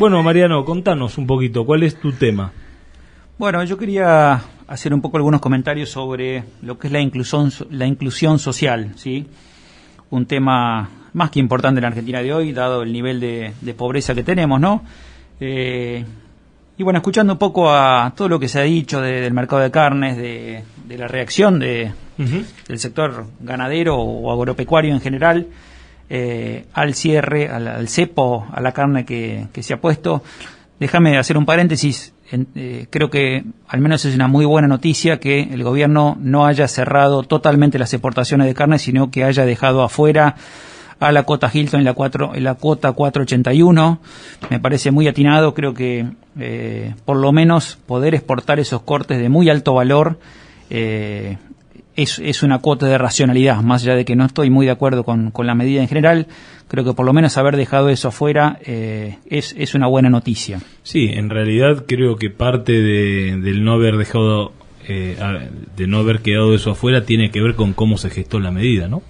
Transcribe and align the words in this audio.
Bueno, 0.00 0.22
Mariano, 0.22 0.64
contanos 0.64 1.18
un 1.18 1.26
poquito, 1.26 1.66
¿cuál 1.66 1.82
es 1.82 2.00
tu 2.00 2.10
tema? 2.12 2.50
Bueno, 3.36 3.62
yo 3.64 3.76
quería 3.76 4.40
hacer 4.66 4.94
un 4.94 5.02
poco 5.02 5.18
algunos 5.18 5.42
comentarios 5.42 5.90
sobre 5.90 6.42
lo 6.62 6.78
que 6.78 6.86
es 6.86 6.92
la 6.94 7.00
inclusión, 7.00 7.52
la 7.68 7.84
inclusión 7.84 8.38
social, 8.38 8.92
¿sí? 8.96 9.26
Un 10.08 10.24
tema 10.24 10.88
más 11.12 11.30
que 11.30 11.38
importante 11.38 11.80
en 11.80 11.82
la 11.82 11.88
Argentina 11.88 12.22
de 12.22 12.32
hoy, 12.32 12.54
dado 12.54 12.82
el 12.82 12.94
nivel 12.94 13.20
de, 13.20 13.74
pobreza 13.76 14.14
que 14.14 14.22
tenemos, 14.22 14.58
¿no? 14.58 14.82
Eh, 15.38 16.02
y 16.78 16.82
bueno, 16.82 17.00
escuchando 17.00 17.34
un 17.34 17.38
poco 17.38 17.70
a 17.70 18.14
todo 18.16 18.30
lo 18.30 18.40
que 18.40 18.48
se 18.48 18.58
ha 18.58 18.62
dicho 18.62 19.02
del 19.02 19.34
mercado 19.34 19.60
de 19.60 19.70
carnes, 19.70 20.16
de, 20.16 20.64
la 20.96 21.08
reacción 21.08 21.58
de, 21.58 21.92
del 22.16 22.78
sector 22.78 23.26
ganadero 23.40 23.96
o 23.96 24.32
agropecuario 24.32 24.94
en 24.94 25.02
general, 25.02 25.46
eh, 26.10 26.66
al 26.74 26.94
cierre, 26.94 27.48
al, 27.48 27.88
cepo, 27.88 28.46
a 28.52 28.60
la 28.60 28.72
carne 28.72 29.04
que, 29.04 29.46
se 29.60 29.74
ha 29.74 29.80
puesto, 29.80 30.22
déjame 30.80 31.16
hacer 31.16 31.38
un 31.38 31.46
paréntesis. 31.46 32.12
Eh, 32.54 32.86
creo 32.90 33.10
que 33.10 33.44
al 33.68 33.80
menos 33.80 34.04
es 34.04 34.14
una 34.14 34.28
muy 34.28 34.44
buena 34.44 34.68
noticia 34.68 35.18
que 35.18 35.42
el 35.42 35.62
gobierno 35.62 36.16
no 36.20 36.46
haya 36.46 36.68
cerrado 36.68 37.22
totalmente 37.22 37.78
las 37.78 37.92
exportaciones 37.94 38.46
de 38.46 38.54
carne, 38.54 38.78
sino 38.78 39.10
que 39.10 39.24
haya 39.24 39.44
dejado 39.44 39.82
afuera 39.82 40.36
a 41.00 41.12
la 41.12 41.22
cuota 41.22 41.50
Hilton 41.52 41.80
y 41.80 41.84
la, 41.84 41.94
cuatro, 41.94 42.32
la 42.34 42.54
cuota 42.54 42.92
481. 42.92 44.00
Me 44.50 44.60
parece 44.60 44.90
muy 44.90 45.08
atinado, 45.08 45.54
creo 45.54 45.74
que 45.74 46.06
eh, 46.38 46.94
por 47.04 47.16
lo 47.16 47.32
menos 47.32 47.78
poder 47.86 48.14
exportar 48.14 48.60
esos 48.60 48.82
cortes 48.82 49.18
de 49.18 49.28
muy 49.28 49.48
alto 49.48 49.74
valor 49.74 50.18
eh, 50.68 51.38
es, 52.02 52.42
una 52.42 52.58
cuota 52.58 52.86
de 52.86 52.98
racionalidad, 52.98 53.62
más 53.62 53.82
allá 53.82 53.94
de 53.94 54.04
que 54.04 54.16
no 54.16 54.24
estoy 54.24 54.50
muy 54.50 54.66
de 54.66 54.72
acuerdo 54.72 55.04
con, 55.04 55.32
la 55.38 55.54
medida 55.54 55.80
en 55.80 55.88
general, 55.88 56.26
creo 56.68 56.84
que 56.84 56.92
por 56.92 57.06
lo 57.06 57.12
menos 57.12 57.36
haber 57.36 57.56
dejado 57.56 57.88
eso 57.88 58.08
afuera 58.08 58.58
eh, 58.64 59.18
es, 59.26 59.74
una 59.74 59.86
buena 59.86 60.10
noticia. 60.10 60.60
Sí, 60.82 61.10
en 61.12 61.30
realidad 61.30 61.84
creo 61.86 62.16
que 62.16 62.30
parte 62.30 62.72
de, 62.72 63.36
del 63.40 63.64
no 63.64 63.72
haber 63.72 63.96
dejado, 63.96 64.52
eh, 64.88 65.16
de 65.76 65.86
no 65.86 65.98
haber 65.98 66.20
quedado 66.20 66.54
eso 66.54 66.70
afuera 66.70 67.04
tiene 67.04 67.30
que 67.30 67.40
ver 67.40 67.54
con 67.54 67.72
cómo 67.72 67.98
se 67.98 68.10
gestó 68.10 68.40
la 68.40 68.50
medida, 68.50 68.88
¿no? 68.88 69.02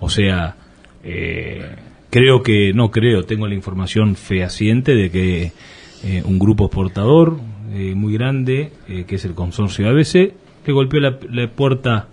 O 0.00 0.10
sea, 0.10 0.56
eh, 1.04 1.76
creo 2.10 2.42
que, 2.42 2.72
no 2.74 2.90
creo, 2.90 3.24
tengo 3.24 3.46
la 3.46 3.54
información 3.54 4.16
fehaciente 4.16 4.94
de 4.94 5.10
que 5.10 5.52
un 6.24 6.38
grupo 6.38 6.66
exportador 6.66 7.40
muy 7.72 8.12
grande, 8.12 8.70
que 8.86 9.16
es 9.16 9.24
el 9.24 9.34
consorcio 9.34 9.88
ABC, 9.88 10.14
le 10.66 10.72
golpeó 10.72 11.00
la, 11.00 11.18
la 11.30 11.48
puerta 11.48 12.06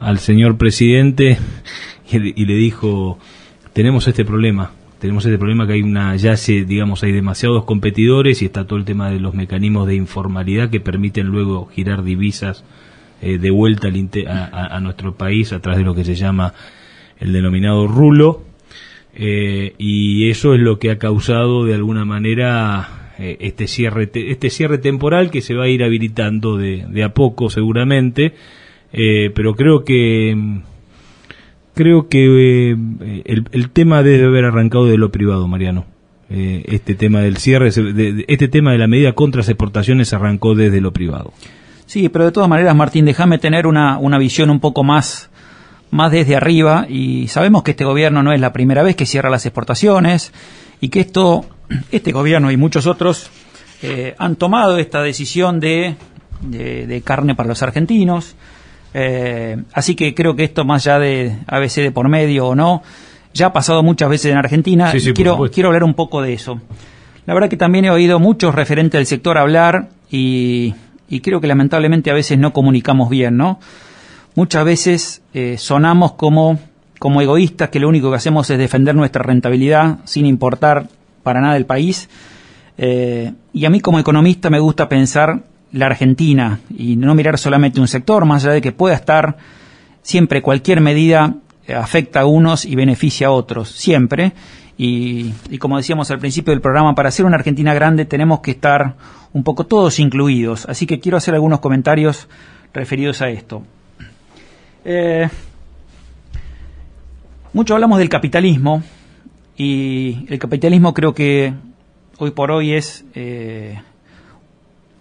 al 0.00 0.18
señor 0.18 0.56
presidente 0.56 1.38
y, 2.10 2.44
le 2.44 2.54
dijo, 2.54 3.18
tenemos 3.72 4.06
este 4.06 4.24
problema, 4.24 4.72
tenemos 5.00 5.24
este 5.24 5.38
problema 5.38 5.66
que 5.66 5.74
hay 5.74 5.82
una, 5.82 6.14
ya 6.16 6.36
se, 6.36 6.64
digamos, 6.64 7.02
hay 7.02 7.12
demasiados 7.12 7.64
competidores 7.64 8.42
y 8.42 8.46
está 8.46 8.66
todo 8.66 8.78
el 8.78 8.84
tema 8.84 9.10
de 9.10 9.20
los 9.20 9.34
mecanismos 9.34 9.86
de 9.86 9.96
informalidad 9.96 10.70
que 10.70 10.80
permiten 10.80 11.26
luego 11.26 11.66
girar 11.66 12.04
divisas 12.04 12.64
eh, 13.20 13.38
de 13.38 13.50
vuelta 13.50 13.88
a, 13.88 14.80
nuestro 14.80 15.14
país 15.14 15.52
a 15.52 15.60
través 15.60 15.78
de 15.78 15.84
lo 15.84 15.94
que 15.94 16.04
se 16.04 16.14
llama 16.14 16.54
el 17.18 17.32
denominado 17.32 17.86
rulo. 17.86 18.42
Eh, 19.14 19.74
y 19.78 20.28
eso 20.28 20.54
es 20.54 20.60
lo 20.60 20.78
que 20.78 20.90
ha 20.90 20.98
causado 20.98 21.64
de 21.64 21.74
alguna 21.74 22.04
manera 22.04 23.12
eh, 23.18 23.36
este 23.40 23.68
cierre 23.68 24.10
este 24.12 24.50
cierre 24.50 24.78
temporal 24.78 25.30
que 25.30 25.40
se 25.40 25.54
va 25.54 25.64
a 25.64 25.68
ir 25.68 25.84
habilitando 25.84 26.56
de, 26.56 26.84
de 26.88 27.04
a 27.04 27.14
poco 27.14 27.48
seguramente 27.48 28.34
eh, 28.96 29.32
pero 29.34 29.56
creo 29.56 29.84
que 29.84 30.36
creo 31.74 32.08
que 32.08 32.70
eh, 32.70 33.42
el, 33.50 33.70
tema 33.70 34.04
debe 34.04 34.26
haber 34.26 34.44
arrancado 34.44 34.86
de 34.86 34.96
lo 34.96 35.10
privado, 35.10 35.48
Mariano. 35.48 35.84
Eh, 36.30 36.64
este 36.68 36.94
tema 36.94 37.20
del 37.20 37.36
cierre, 37.36 37.68
este 37.68 38.48
tema 38.48 38.70
de 38.70 38.78
la 38.78 38.86
medida 38.86 39.12
contra 39.12 39.40
las 39.40 39.48
exportaciones 39.48 40.12
arrancó 40.12 40.54
desde 40.54 40.80
lo 40.80 40.92
privado. 40.92 41.32
Sí, 41.86 42.08
pero 42.08 42.24
de 42.24 42.32
todas 42.32 42.48
maneras, 42.48 42.74
Martín, 42.76 43.04
déjame 43.04 43.38
tener 43.38 43.66
una, 43.66 43.98
una 43.98 44.16
visión 44.16 44.48
un 44.48 44.60
poco 44.60 44.84
más, 44.84 45.28
más 45.90 46.12
desde 46.12 46.36
arriba 46.36 46.86
y 46.88 47.26
sabemos 47.26 47.64
que 47.64 47.72
este 47.72 47.84
gobierno 47.84 48.22
no 48.22 48.32
es 48.32 48.40
la 48.40 48.52
primera 48.52 48.84
vez 48.84 48.94
que 48.94 49.06
cierra 49.06 49.28
las 49.28 49.44
exportaciones 49.44 50.32
y 50.80 50.88
que 50.88 51.00
esto, 51.00 51.44
este 51.90 52.12
gobierno 52.12 52.52
y 52.52 52.56
muchos 52.56 52.86
otros 52.86 53.28
han 54.16 54.36
tomado 54.36 54.78
esta 54.78 55.02
decisión 55.02 55.60
de, 55.60 55.96
de 56.40 57.02
carne 57.04 57.34
para 57.34 57.50
los 57.50 57.62
argentinos, 57.62 58.34
eh, 58.94 59.62
así 59.72 59.96
que 59.96 60.14
creo 60.14 60.36
que 60.36 60.44
esto, 60.44 60.64
más 60.64 60.86
allá 60.86 61.00
de 61.00 61.36
ABC 61.48 61.82
de 61.82 61.90
por 61.90 62.08
medio 62.08 62.46
o 62.46 62.54
no, 62.54 62.82
ya 63.34 63.46
ha 63.46 63.52
pasado 63.52 63.82
muchas 63.82 64.08
veces 64.08 64.30
en 64.30 64.38
Argentina. 64.38 64.92
quiero, 65.14 65.50
quiero 65.52 65.68
hablar 65.68 65.82
un 65.82 65.94
poco 65.94 66.22
de 66.22 66.32
eso. 66.32 66.60
La 67.26 67.34
verdad 67.34 67.48
que 67.48 67.56
también 67.56 67.84
he 67.84 67.90
oído 67.90 68.20
muchos 68.20 68.54
referentes 68.54 68.98
del 68.98 69.06
sector 69.06 69.36
hablar 69.36 69.88
y, 70.10 70.74
creo 71.22 71.40
que 71.40 71.48
lamentablemente 71.48 72.10
a 72.10 72.14
veces 72.14 72.38
no 72.38 72.52
comunicamos 72.52 73.10
bien, 73.10 73.36
¿no? 73.36 73.58
Muchas 74.36 74.64
veces 74.64 75.22
eh, 75.32 75.56
sonamos 75.58 76.12
como, 76.12 76.58
como 76.98 77.20
egoístas, 77.20 77.70
que 77.70 77.80
lo 77.80 77.88
único 77.88 78.10
que 78.10 78.16
hacemos 78.16 78.48
es 78.50 78.58
defender 78.58 78.94
nuestra 78.94 79.22
rentabilidad 79.22 79.98
sin 80.04 80.26
importar 80.26 80.88
para 81.22 81.40
nada 81.40 81.56
el 81.56 81.66
país. 81.66 82.08
Eh, 82.78 83.32
y 83.52 83.64
a 83.64 83.70
mí 83.70 83.80
como 83.80 83.98
economista 83.98 84.50
me 84.50 84.58
gusta 84.58 84.88
pensar 84.88 85.44
la 85.74 85.86
Argentina 85.86 86.60
y 86.70 86.96
no 86.96 87.14
mirar 87.14 87.36
solamente 87.36 87.80
un 87.80 87.88
sector, 87.88 88.24
más 88.24 88.44
allá 88.44 88.54
de 88.54 88.60
que 88.62 88.72
pueda 88.72 88.94
estar 88.94 89.36
siempre 90.02 90.40
cualquier 90.40 90.80
medida 90.80 91.34
afecta 91.68 92.20
a 92.20 92.26
unos 92.26 92.64
y 92.64 92.76
beneficia 92.76 93.28
a 93.28 93.30
otros, 93.30 93.70
siempre. 93.70 94.32
Y, 94.76 95.32
como 95.58 95.76
decíamos 95.76 96.10
al 96.10 96.18
principio 96.18 96.52
del 96.52 96.60
programa, 96.60 96.94
para 96.94 97.08
hacer 97.08 97.26
una 97.26 97.36
Argentina 97.36 97.74
grande 97.74 98.04
tenemos 98.04 98.40
que 98.40 98.52
estar 98.52 98.94
un 99.32 99.42
poco 99.42 99.66
todos 99.66 99.98
incluidos. 99.98 100.66
Así 100.68 100.86
que 100.86 101.00
quiero 101.00 101.16
hacer 101.16 101.34
algunos 101.34 101.60
comentarios 101.60 102.28
referidos 102.72 103.22
a 103.22 103.30
esto. 103.30 103.62
Eh, 104.84 105.28
mucho 107.52 107.74
hablamos 107.74 107.98
del 107.98 108.08
capitalismo 108.08 108.82
y 109.56 110.26
el 110.28 110.38
capitalismo 110.38 110.92
creo 110.92 111.14
que 111.14 111.54
hoy 112.18 112.32
por 112.32 112.50
hoy 112.50 112.74
es 112.74 113.04
eh, 113.14 113.80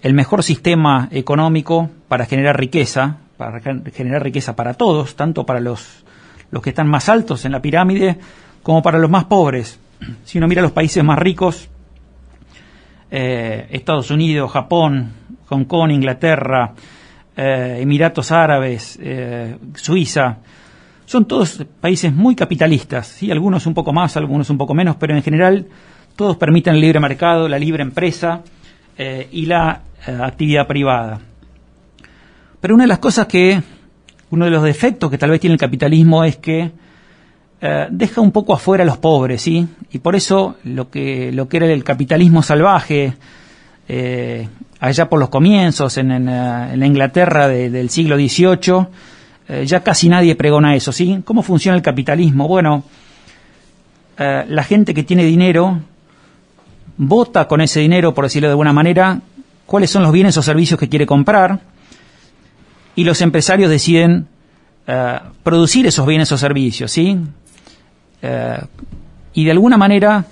el 0.04 0.14
mejor 0.14 0.44
sistema 0.44 1.08
económico 1.12 1.90
para 2.10 2.26
generar 2.26 2.60
riqueza, 2.60 3.20
para 3.38 3.62
generar 3.62 4.22
riqueza 4.22 4.56
para 4.56 4.74
todos, 4.74 5.16
tanto 5.16 5.46
para 5.46 5.62
los, 5.62 6.04
los 6.52 6.62
que 6.62 6.72
están 6.72 6.90
más 6.90 7.08
altos 7.08 7.46
en 7.46 7.54
la 7.54 7.62
pirámide 7.62 8.18
como 8.62 8.82
para 8.82 9.00
los 9.00 9.10
más 9.10 9.24
pobres. 9.24 9.80
Si 10.26 10.38
uno 10.38 10.50
mira 10.50 10.62
los 10.62 10.74
países 10.74 11.02
más 11.06 11.18
ricos, 11.18 11.70
eh, 13.10 13.68
Estados 13.72 14.12
Unidos, 14.12 14.52
Japón, 14.52 15.14
Hong 15.48 15.64
Kong, 15.64 15.92
Inglaterra, 15.92 16.74
eh, 17.38 17.78
Emiratos 17.80 18.30
Árabes, 18.34 19.00
eh, 19.02 19.58
Suiza, 19.76 20.40
son 21.06 21.26
todos 21.26 21.66
países 21.80 22.14
muy 22.14 22.36
capitalistas, 22.36 23.08
¿sí? 23.08 23.32
algunos 23.32 23.66
un 23.68 23.74
poco 23.74 23.94
más, 23.94 24.18
algunos 24.18 24.50
un 24.50 24.58
poco 24.58 24.74
menos, 24.74 24.98
pero 24.98 25.16
en 25.16 25.24
general 25.24 25.68
todos 26.18 26.36
permiten 26.36 26.76
el 26.76 26.82
libre 26.82 27.00
mercado, 27.00 27.48
la 27.48 27.58
libre 27.58 27.84
empresa 27.84 28.42
y 28.98 29.46
la 29.46 29.82
eh, 30.06 30.18
actividad 30.22 30.68
privada. 30.68 31.22
Pero 32.60 32.76
una 32.76 32.84
de 32.84 32.90
las 32.90 33.00
cosas 33.00 33.26
que, 33.26 33.62
uno 34.32 34.46
de 34.46 34.52
los 34.52 34.64
defectos 34.64 35.10
que 35.10 35.18
tal 35.18 35.30
vez 35.30 35.40
tiene 35.40 35.54
el 35.54 35.60
capitalismo 35.60 36.26
es 36.26 36.36
que 36.38 36.72
eh, 37.62 37.88
deja 37.90 38.20
un 38.20 38.34
poco 38.34 38.54
afuera 38.54 38.84
a 38.84 38.86
los 38.86 38.98
pobres, 38.98 39.42
¿sí? 39.42 39.66
Y 39.94 40.00
por 40.00 40.18
eso 40.18 40.58
lo 40.66 40.90
que, 40.90 41.32
lo 41.32 41.48
que 41.48 41.58
era 41.58 41.68
el 41.68 41.86
capitalismo 41.86 42.44
salvaje, 42.44 43.14
eh, 43.88 44.50
allá 44.82 45.08
por 45.08 45.20
los 45.20 45.30
comienzos, 45.30 45.98
en, 45.98 46.26
la 46.26 46.86
Inglaterra 46.86 47.48
del 47.48 47.90
siglo 47.90 48.18
XVIII, 48.18 48.88
ya 49.66 49.84
casi 49.84 50.10
nadie 50.10 50.36
pregona 50.36 50.76
eso, 50.76 50.92
¿sí? 50.92 51.22
¿Cómo 51.24 51.44
funciona 51.44 51.78
el 51.78 51.84
capitalismo? 51.84 52.50
Bueno, 52.50 52.84
la 54.18 54.64
gente 54.64 54.94
que 54.94 55.04
tiene 55.04 55.24
dinero 55.24 55.80
vota 56.98 57.48
con 57.48 57.62
ese 57.62 57.80
dinero, 57.80 58.14
por 58.14 58.26
decirlo 58.26 58.48
de 58.48 58.54
alguna 58.54 58.74
manera, 58.74 59.22
cuáles 59.66 59.90
son 59.90 60.04
los 60.04 60.12
bienes 60.12 60.38
o 60.38 60.42
servicios 60.42 60.80
que 60.80 60.90
quiere 60.90 61.06
comprar 61.06 61.62
y 62.96 63.04
los 63.04 63.22
empresarios 63.22 63.70
deciden 63.70 64.28
eh, 64.88 65.20
producir 65.44 65.88
esos 65.88 66.06
bienes 66.06 66.32
o 66.32 66.38
servicios, 66.38 66.92
¿sí? 66.92 67.18
Eh, 68.22 68.58
y 69.34 69.46
de 69.46 69.52
alguna 69.52 69.78
manera 69.78 70.26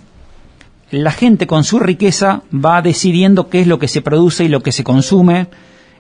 la 0.92 1.12
gente 1.12 1.48
con 1.48 1.63
su 1.63 1.80
riqueza 1.80 2.44
va 2.54 2.81
decidiendo 2.81 3.50
qué 3.50 3.62
es 3.62 3.68
lo 3.68 3.80
que 3.80 3.88
se 3.88 4.02
produce 4.02 4.44
y 4.44 4.50
lo 4.50 4.62
que 4.62 4.72
se 4.72 4.84
consume 4.84 5.48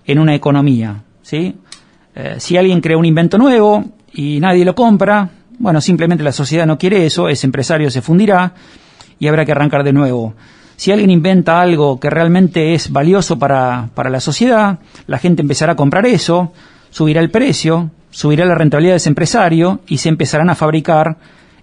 en 0.05 0.19
una 0.19 0.35
economía, 0.35 1.03
¿sí? 1.21 1.55
Eh, 2.13 2.35
si 2.39 2.57
alguien 2.57 2.81
crea 2.81 2.97
un 2.97 3.05
invento 3.05 3.37
nuevo 3.37 3.85
y 4.13 4.39
nadie 4.39 4.65
lo 4.65 4.75
compra, 4.75 5.29
bueno, 5.57 5.79
simplemente 5.79 6.23
la 6.23 6.33
sociedad 6.33 6.65
no 6.65 6.77
quiere 6.77 7.05
eso, 7.05 7.29
ese 7.29 7.47
empresario 7.47 7.89
se 7.89 8.01
fundirá 8.01 8.53
y 9.21 9.27
habrá 9.27 9.45
que 9.45 9.51
arrancar 9.51 9.83
de 9.83 9.93
nuevo. 9.93 10.33
Si 10.75 10.91
alguien 10.91 11.11
inventa 11.11 11.61
algo 11.61 11.99
que 11.99 12.09
realmente 12.09 12.73
es 12.73 12.91
valioso 12.91 13.37
para, 13.37 13.91
la 13.95 14.19
sociedad, 14.19 14.79
la 15.05 15.19
gente 15.19 15.43
empezará 15.43 15.73
a 15.73 15.75
comprar 15.75 16.07
eso, 16.07 16.53
subirá 16.89 17.21
el 17.21 17.29
precio, 17.29 17.91
subirá 18.09 18.45
la 18.45 18.55
rentabilidad 18.55 18.93
de 18.93 18.97
ese 18.97 19.09
empresario 19.09 19.81
y 19.85 19.99
se 19.99 20.09
empezarán 20.09 20.49
a 20.49 20.55
fabricar 20.55 21.17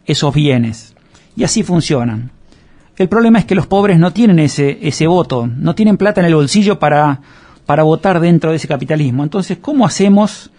esos 0.06 0.32
bienes. 0.32 0.94
Y 1.34 1.43
así 1.43 1.64
funcionan. 1.64 2.31
El 2.96 3.08
problema 3.08 3.40
es 3.40 3.44
que 3.44 3.56
los 3.56 3.66
pobres 3.66 3.99
no 3.99 4.12
tienen 4.12 4.38
ese, 4.38 4.78
ese 4.81 5.08
voto, 5.08 5.49
no 5.49 5.75
tienen 5.75 5.96
plata 5.96 6.20
en 6.20 6.28
el 6.28 6.37
bolsillo 6.37 6.78
para, 6.78 7.20
para 7.66 7.82
votar 7.82 8.20
dentro 8.20 8.50
de 8.50 8.56
ese 8.56 8.69
capitalismo. 8.69 9.25
Entonces, 9.25 9.58
¿cómo 9.60 9.84
hacemos 9.84 10.52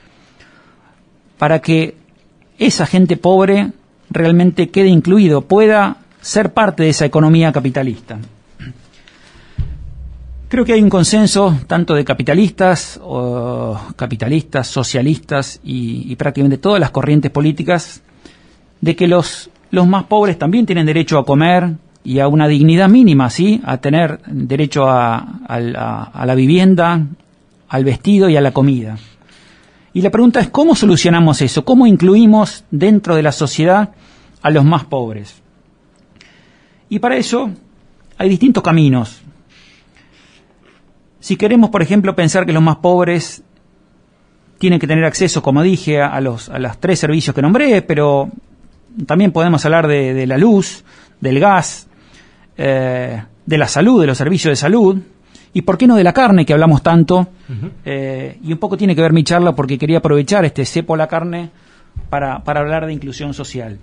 para 1.38 1.60
que 1.60 1.96
esa 2.58 2.86
gente 2.86 3.16
pobre 3.16 3.72
realmente 4.10 4.68
quede 4.68 4.90
incluido, 4.90 5.44
pueda 5.44 5.99
ser 6.22 6.54
parte 6.54 6.84
de 6.84 6.90
esa 6.90 7.06
economía 7.06 7.52
capitalista? 7.52 8.18
Creo 10.50 10.66
que 10.66 10.74
hay 10.74 10.82
un 10.82 10.90
consenso 10.90 11.56
tanto 11.68 11.94
de 11.94 12.04
capitalistas, 12.04 13.00
capitalistas, 13.96 14.68
socialistas 14.68 15.60
y, 15.64 16.16
prácticamente 16.16 16.58
todas 16.58 16.80
las 16.80 16.90
corrientes 16.90 17.30
políticas 17.30 18.02
de 18.82 18.96
que 18.96 19.08
los, 19.08 19.52
los 19.70 19.88
más 19.88 20.06
pobres 20.06 20.40
también 20.40 20.66
tienen 20.66 20.88
derecho 20.88 21.20
a 21.20 21.26
comer 21.26 21.74
y 22.04 22.20
a 22.20 22.28
una 22.28 22.48
dignidad 22.48 22.90
mínima, 22.90 23.30
¿sí? 23.30 23.62
A 23.64 23.78
tener 23.78 24.22
derecho 24.26 24.86
a 24.88 26.26
la 26.26 26.36
vivienda, 26.36 27.06
al 27.68 27.84
vestido 27.84 28.28
y 28.28 28.36
a 28.36 28.42
la 28.42 28.52
comida. 28.52 28.98
Y 29.94 30.02
la 30.02 30.10
pregunta 30.10 30.40
es 30.40 30.50
cómo 30.50 30.76
solucionamos 30.76 31.42
eso, 31.42 31.66
cómo 31.66 31.88
incluimos 31.88 32.64
dentro 32.72 33.16
de 33.16 33.24
la 33.24 33.32
sociedad 33.32 33.92
a 34.42 34.50
los 34.50 34.66
más 34.66 34.86
pobres. 34.86 35.42
Y 36.90 37.00
para 37.00 37.18
eso 37.18 37.52
hay 38.18 38.30
distintos 38.30 38.64
caminos. 38.64 39.22
Si 41.20 41.36
queremos, 41.36 41.70
por 41.70 41.82
ejemplo, 41.82 42.16
pensar 42.16 42.46
que 42.46 42.54
los 42.54 42.64
más 42.64 42.78
pobres 42.78 43.44
tienen 44.58 44.80
que 44.80 44.88
tener 44.88 45.06
acceso, 45.06 45.42
como 45.42 45.64
dije, 45.64 46.02
a 46.02 46.20
los, 46.20 46.50
a 46.50 46.60
los 46.60 46.78
tres 46.80 47.00
servicios 47.00 47.36
que 47.36 47.42
nombré, 47.42 47.82
pero 47.82 48.30
también 49.06 49.32
podemos 49.32 49.64
hablar 49.66 49.88
de, 49.88 50.14
de 50.14 50.28
la 50.28 50.38
luz, 50.38 50.84
del 51.22 51.40
gas, 51.40 51.88
eh, 52.58 53.24
de 53.46 53.58
la 53.58 53.68
salud, 53.68 54.02
de 54.02 54.08
los 54.08 54.18
servicios 54.18 54.52
de 54.52 54.56
salud, 54.56 54.98
y 55.54 55.62
por 55.62 55.78
qué 55.78 55.88
no 55.88 55.96
de 55.96 56.04
la 56.04 56.14
carne, 56.14 56.46
que 56.46 56.54
hablamos 56.54 56.84
tanto. 56.84 57.28
Eh, 57.86 58.38
y 58.44 58.52
un 58.52 58.60
poco 58.60 58.78
tiene 58.78 58.96
que 58.96 59.02
ver 59.02 59.14
mi 59.14 59.24
charla 59.24 59.54
porque 59.56 59.78
quería 59.78 59.98
aprovechar 60.00 60.46
este 60.46 60.66
cepo 60.66 60.94
a 60.94 60.98
la 60.98 61.08
carne 61.08 61.50
para, 62.10 62.44
para 62.44 62.60
hablar 62.60 62.86
de 62.86 62.94
inclusión 62.94 63.34
social. 63.34 63.80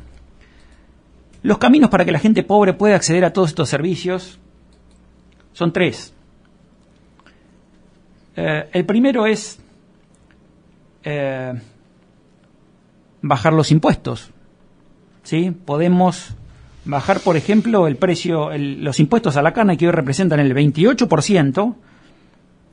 Los 1.42 1.58
caminos 1.58 1.90
para 1.90 2.04
que 2.04 2.12
la 2.12 2.18
gente 2.18 2.42
pobre 2.42 2.72
pueda 2.72 2.96
acceder 2.96 3.24
a 3.24 3.32
todos 3.32 3.50
estos 3.50 3.68
servicios 3.68 4.38
son 5.52 5.72
tres. 5.72 6.12
Eh, 8.36 8.68
el 8.72 8.84
primero 8.84 9.26
es 9.26 9.58
eh, 11.04 11.54
bajar 13.22 13.52
los 13.52 13.70
impuestos. 13.70 14.30
¿sí? 15.22 15.50
Podemos 15.64 16.34
bajar, 16.84 17.20
por 17.20 17.36
ejemplo, 17.36 17.86
el 17.86 17.96
precio, 17.96 18.50
los 18.56 19.00
impuestos 19.00 19.36
a 19.36 19.42
la 19.42 19.52
carne 19.52 19.76
que 19.76 19.86
hoy 19.86 19.92
representan 19.92 20.40
el 20.40 20.54
28%, 20.54 21.74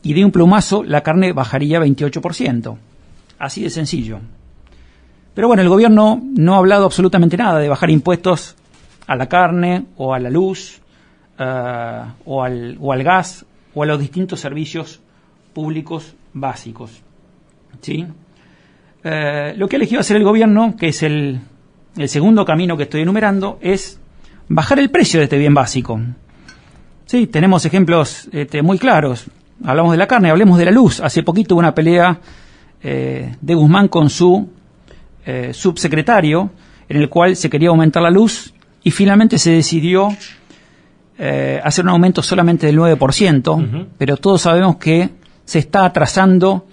y 0.03 0.13
de 0.13 0.25
un 0.25 0.31
plumazo 0.31 0.83
la 0.83 1.01
carne 1.01 1.31
bajaría 1.31 1.79
28%. 1.79 2.77
Así 3.39 3.63
de 3.63 3.69
sencillo. 3.69 4.19
Pero 5.33 5.47
bueno, 5.47 5.63
el 5.63 5.69
gobierno 5.69 6.21
no 6.23 6.53
ha 6.53 6.57
hablado 6.57 6.85
absolutamente 6.85 7.37
nada 7.37 7.59
de 7.59 7.69
bajar 7.69 7.89
impuestos 7.89 8.55
a 9.07 9.15
la 9.15 9.27
carne 9.27 9.85
o 9.97 10.13
a 10.13 10.19
la 10.19 10.29
luz 10.29 10.79
uh, 11.39 12.11
o, 12.25 12.43
al, 12.43 13.03
gas 13.03 13.45
o 13.73 13.83
a 13.83 13.85
los 13.85 13.99
distintos 13.99 14.39
servicios 14.39 15.01
públicos 15.53 16.15
básicos. 16.33 17.01
¿sí? 17.81 18.05
Uh, 19.03 19.57
lo 19.57 19.67
que 19.67 19.75
ha 19.75 19.79
elegido 19.79 20.01
hacer 20.01 20.17
el 20.17 20.23
gobierno, 20.23 20.75
que 20.77 20.89
es 20.89 21.01
el, 21.03 21.39
el, 21.97 22.09
segundo 22.09 22.45
camino 22.45 22.77
que 22.77 22.83
estoy 22.83 23.01
enumerando, 23.01 23.57
es 23.61 23.99
bajar 24.47 24.79
el 24.79 24.91
precio 24.91 25.19
de 25.19 25.25
este 25.25 25.37
bien 25.37 25.53
básico. 25.53 25.99
Sí, 27.05 27.27
tenemos 27.27 27.65
ejemplos 27.65 28.29
este, 28.31 28.61
muy 28.61 28.77
claros. 28.77 29.25
Hablamos 29.63 29.91
de 29.91 29.97
la 29.97 30.07
carne, 30.07 30.29
hablemos 30.29 30.57
de 30.57 30.65
la 30.65 30.71
luz. 30.71 30.99
Hace 30.99 31.23
poquito 31.23 31.55
hubo 31.55 31.59
una 31.59 31.75
pelea 31.75 32.19
eh, 32.81 33.35
de 33.39 33.55
Guzmán 33.55 33.87
con 33.87 34.09
su 34.09 34.49
eh, 35.25 35.51
subsecretario, 35.53 36.51
en 36.89 36.97
el 36.97 37.09
cual 37.09 37.35
se 37.35 37.49
quería 37.49 37.69
aumentar 37.69 38.03
la 38.03 38.11
luz 38.11 38.53
y 38.83 38.91
finalmente 38.91 39.37
se 39.37 39.51
decidió 39.51 40.09
eh, 41.17 41.61
hacer 41.63 41.85
un 41.85 41.91
aumento 41.91 42.21
solamente 42.21 42.67
del 42.67 42.77
9%, 42.77 42.97
uh 42.97 43.61
-huh. 43.61 43.87
pero 43.97 44.17
todos 44.17 44.41
sabemos 44.41 44.77
que 44.77 45.09
se 45.45 45.59
está 45.59 45.85
atrasando 45.85 46.65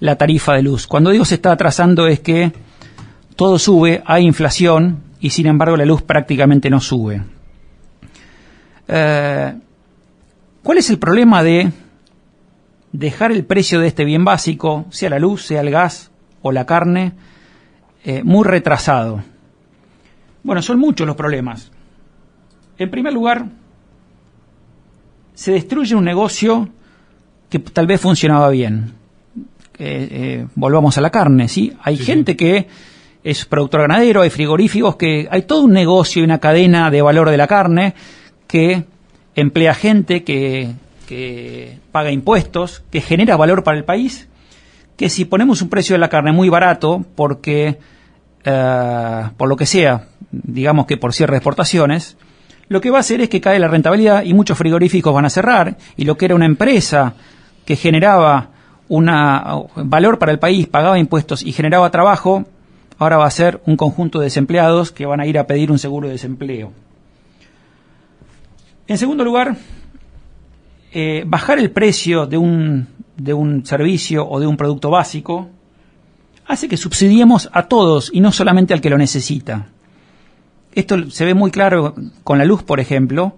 la 0.00 0.16
tarifa 0.16 0.54
de 0.54 0.62
luz. 0.62 0.86
Cuando 0.86 1.10
digo 1.10 1.24
se 1.24 1.34
está 1.34 1.52
atrasando 1.52 2.06
es 2.06 2.20
que 2.20 2.52
todo 3.36 3.58
sube, 3.58 4.02
hay 4.06 4.24
inflación 4.24 5.00
y 5.20 5.30
sin 5.30 5.46
embargo 5.46 5.76
la 5.76 5.84
luz 5.84 6.02
prácticamente 6.02 6.70
no 6.70 6.80
sube. 6.80 7.22
Eh, 8.86 9.54
¿Cuál 10.62 10.78
es 10.78 10.90
el 10.90 10.98
problema 10.98 11.42
de 11.42 11.70
dejar 12.92 13.32
el 13.32 13.44
precio 13.44 13.80
de 13.80 13.88
este 13.88 14.04
bien 14.04 14.24
básico, 14.24 14.86
sea 14.90 15.10
la 15.10 15.18
luz, 15.18 15.44
sea 15.46 15.60
el 15.60 15.70
gas 15.70 16.10
o 16.42 16.52
la 16.52 16.66
carne, 16.66 17.12
eh, 18.04 18.22
muy 18.22 18.44
retrasado? 18.44 19.22
Bueno, 20.42 20.62
son 20.62 20.78
muchos 20.78 21.06
los 21.06 21.16
problemas. 21.16 21.70
En 22.78 22.90
primer 22.90 23.12
lugar, 23.12 23.46
se 25.34 25.52
destruye 25.52 25.94
un 25.94 26.04
negocio 26.04 26.68
que 27.48 27.58
tal 27.58 27.86
vez 27.86 28.00
funcionaba 28.00 28.48
bien. 28.50 28.94
Eh, 29.78 30.08
eh, 30.10 30.46
volvamos 30.54 30.98
a 30.98 31.00
la 31.00 31.10
carne, 31.10 31.48
¿sí? 31.48 31.72
Hay 31.82 31.96
sí, 31.96 32.04
gente 32.04 32.32
sí. 32.32 32.36
que 32.36 32.68
es 33.22 33.44
productor 33.44 33.82
ganadero, 33.82 34.22
hay 34.22 34.30
frigoríficos, 34.30 34.96
que 34.96 35.28
hay 35.30 35.42
todo 35.42 35.62
un 35.62 35.72
negocio 35.72 36.22
y 36.22 36.24
una 36.24 36.38
cadena 36.38 36.90
de 36.90 37.02
valor 37.02 37.30
de 37.30 37.36
la 37.36 37.46
carne 37.46 37.94
que 38.46 38.84
emplea 39.34 39.74
gente, 39.74 40.24
que, 40.24 40.72
que 41.06 41.78
paga 41.92 42.10
impuestos, 42.10 42.82
que 42.90 43.00
genera 43.00 43.36
valor 43.36 43.62
para 43.62 43.78
el 43.78 43.84
país, 43.84 44.27
que 44.98 45.08
si 45.08 45.24
ponemos 45.24 45.62
un 45.62 45.70
precio 45.70 45.94
de 45.94 46.00
la 46.00 46.08
carne 46.08 46.32
muy 46.32 46.48
barato, 46.48 47.04
porque, 47.14 47.78
uh, 48.44 49.30
por 49.36 49.48
lo 49.48 49.56
que 49.56 49.64
sea, 49.64 50.08
digamos 50.32 50.86
que 50.86 50.96
por 50.96 51.14
cierre 51.14 51.34
de 51.34 51.38
exportaciones, 51.38 52.18
lo 52.68 52.80
que 52.80 52.90
va 52.90 52.98
a 52.98 53.00
hacer 53.00 53.20
es 53.20 53.28
que 53.28 53.40
cae 53.40 53.60
la 53.60 53.68
rentabilidad 53.68 54.24
y 54.24 54.34
muchos 54.34 54.58
frigoríficos 54.58 55.14
van 55.14 55.24
a 55.24 55.30
cerrar 55.30 55.78
y 55.96 56.04
lo 56.04 56.18
que 56.18 56.24
era 56.24 56.34
una 56.34 56.46
empresa 56.46 57.14
que 57.64 57.76
generaba 57.76 58.50
un 58.88 59.06
valor 59.76 60.18
para 60.18 60.32
el 60.32 60.40
país, 60.40 60.66
pagaba 60.66 60.98
impuestos 60.98 61.44
y 61.44 61.52
generaba 61.52 61.92
trabajo, 61.92 62.44
ahora 62.98 63.18
va 63.18 63.26
a 63.26 63.30
ser 63.30 63.62
un 63.66 63.76
conjunto 63.76 64.18
de 64.18 64.24
desempleados 64.24 64.90
que 64.90 65.06
van 65.06 65.20
a 65.20 65.26
ir 65.26 65.38
a 65.38 65.46
pedir 65.46 65.70
un 65.70 65.78
seguro 65.78 66.08
de 66.08 66.14
desempleo. 66.14 66.72
En 68.88 68.98
segundo 68.98 69.22
lugar, 69.22 69.56
eh, 70.92 71.22
bajar 71.24 71.60
el 71.60 71.70
precio 71.70 72.26
de 72.26 72.36
un, 72.36 72.88
de 73.18 73.34
un 73.34 73.66
servicio 73.66 74.26
o 74.26 74.40
de 74.40 74.46
un 74.46 74.56
producto 74.56 74.90
básico 74.90 75.48
hace 76.46 76.68
que 76.68 76.78
subsidiemos 76.78 77.50
a 77.52 77.64
todos 77.64 78.10
y 78.12 78.20
no 78.20 78.32
solamente 78.32 78.72
al 78.72 78.80
que 78.80 78.88
lo 78.88 78.96
necesita. 78.96 79.66
Esto 80.72 81.10
se 81.10 81.24
ve 81.24 81.34
muy 81.34 81.50
claro 81.50 81.94
con 82.24 82.38
la 82.38 82.44
luz, 82.44 82.62
por 82.62 82.80
ejemplo. 82.80 83.36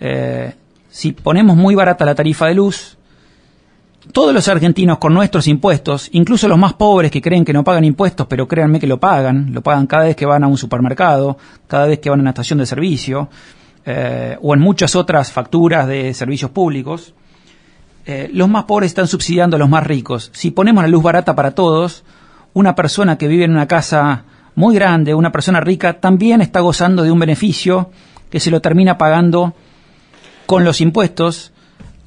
Eh, 0.00 0.54
si 0.88 1.12
ponemos 1.12 1.56
muy 1.56 1.74
barata 1.74 2.04
la 2.04 2.14
tarifa 2.14 2.46
de 2.46 2.54
luz, 2.54 2.96
todos 4.12 4.32
los 4.32 4.48
argentinos 4.48 4.98
con 4.98 5.12
nuestros 5.12 5.48
impuestos, 5.48 6.08
incluso 6.12 6.48
los 6.48 6.58
más 6.58 6.74
pobres 6.74 7.10
que 7.10 7.20
creen 7.20 7.44
que 7.44 7.52
no 7.52 7.64
pagan 7.64 7.84
impuestos, 7.84 8.26
pero 8.28 8.46
créanme 8.46 8.80
que 8.80 8.86
lo 8.86 8.98
pagan, 8.98 9.52
lo 9.52 9.62
pagan 9.62 9.86
cada 9.86 10.04
vez 10.04 10.16
que 10.16 10.26
van 10.26 10.44
a 10.44 10.46
un 10.46 10.56
supermercado, 10.56 11.36
cada 11.66 11.86
vez 11.86 11.98
que 11.98 12.08
van 12.08 12.20
a 12.20 12.22
una 12.22 12.30
estación 12.30 12.60
de 12.60 12.66
servicio, 12.66 13.28
eh, 13.84 14.38
o 14.40 14.54
en 14.54 14.60
muchas 14.60 14.96
otras 14.96 15.32
facturas 15.32 15.86
de 15.88 16.14
servicios 16.14 16.50
públicos, 16.52 17.14
eh, 18.06 18.30
los 18.32 18.48
más 18.48 18.64
pobres 18.64 18.92
están 18.92 19.08
subsidiando 19.08 19.56
a 19.56 19.58
los 19.58 19.68
más 19.68 19.84
ricos. 19.84 20.30
Si 20.32 20.52
ponemos 20.52 20.84
la 20.84 20.88
luz 20.88 21.02
barata 21.02 21.34
para 21.34 21.50
todos, 21.50 22.04
una 22.54 22.74
persona 22.74 23.18
que 23.18 23.26
vive 23.26 23.44
en 23.44 23.50
una 23.50 23.66
casa 23.66 24.24
muy 24.54 24.74
grande, 24.74 25.14
una 25.14 25.32
persona 25.32 25.60
rica, 25.60 26.00
también 26.00 26.40
está 26.40 26.60
gozando 26.60 27.02
de 27.02 27.10
un 27.10 27.18
beneficio 27.18 27.90
que 28.30 28.40
se 28.40 28.50
lo 28.50 28.60
termina 28.60 28.96
pagando 28.96 29.54
con 30.46 30.64
los 30.64 30.80
impuestos 30.80 31.52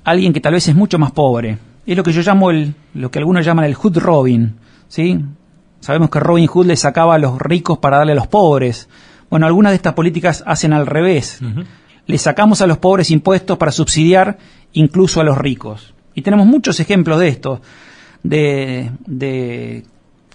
alguien 0.04 0.34
que 0.34 0.40
tal 0.40 0.54
vez 0.54 0.68
es 0.68 0.76
mucho 0.76 0.98
más 0.98 1.12
pobre. 1.12 1.58
Es 1.86 1.98
lo 1.98 2.04
que 2.04 2.14
yo 2.14 2.22
llamo 2.22 2.50
el, 2.50 2.76
lo 2.94 3.12
que 3.12 3.20
algunos 3.20 3.46
llaman 3.46 3.66
el 3.66 3.76
Hood 3.76 3.98
Robin, 3.98 4.56
¿sí? 4.88 5.20
Sabemos 5.82 6.10
que 6.10 6.20
Robin 6.20 6.48
Hood 6.48 6.66
le 6.66 6.76
sacaba 6.76 7.16
a 7.16 7.20
los 7.20 7.40
ricos 7.40 7.78
para 7.78 7.98
darle 7.98 8.14
a 8.14 8.16
los 8.16 8.28
pobres. 8.28 8.90
Bueno, 9.30 9.46
algunas 9.46 9.72
de 9.72 9.78
estas 9.78 9.94
políticas 9.94 10.44
hacen 10.46 10.74
al 10.74 10.88
revés. 10.88 11.42
Le 12.10 12.18
sacamos 12.18 12.64
a 12.64 12.66
los 12.66 12.80
pobres 12.80 13.12
impuestos 13.12 13.60
para 13.60 13.72
subsidiar 13.72 14.40
incluso 14.74 15.22
a 15.22 15.24
los 15.24 15.38
ricos. 15.38 15.94
Y 16.16 16.24
tenemos 16.24 16.48
muchos 16.48 16.80
ejemplos 16.80 17.20
de 17.20 17.28
esto, 17.28 17.62
de, 18.24 18.90
de 19.06 19.84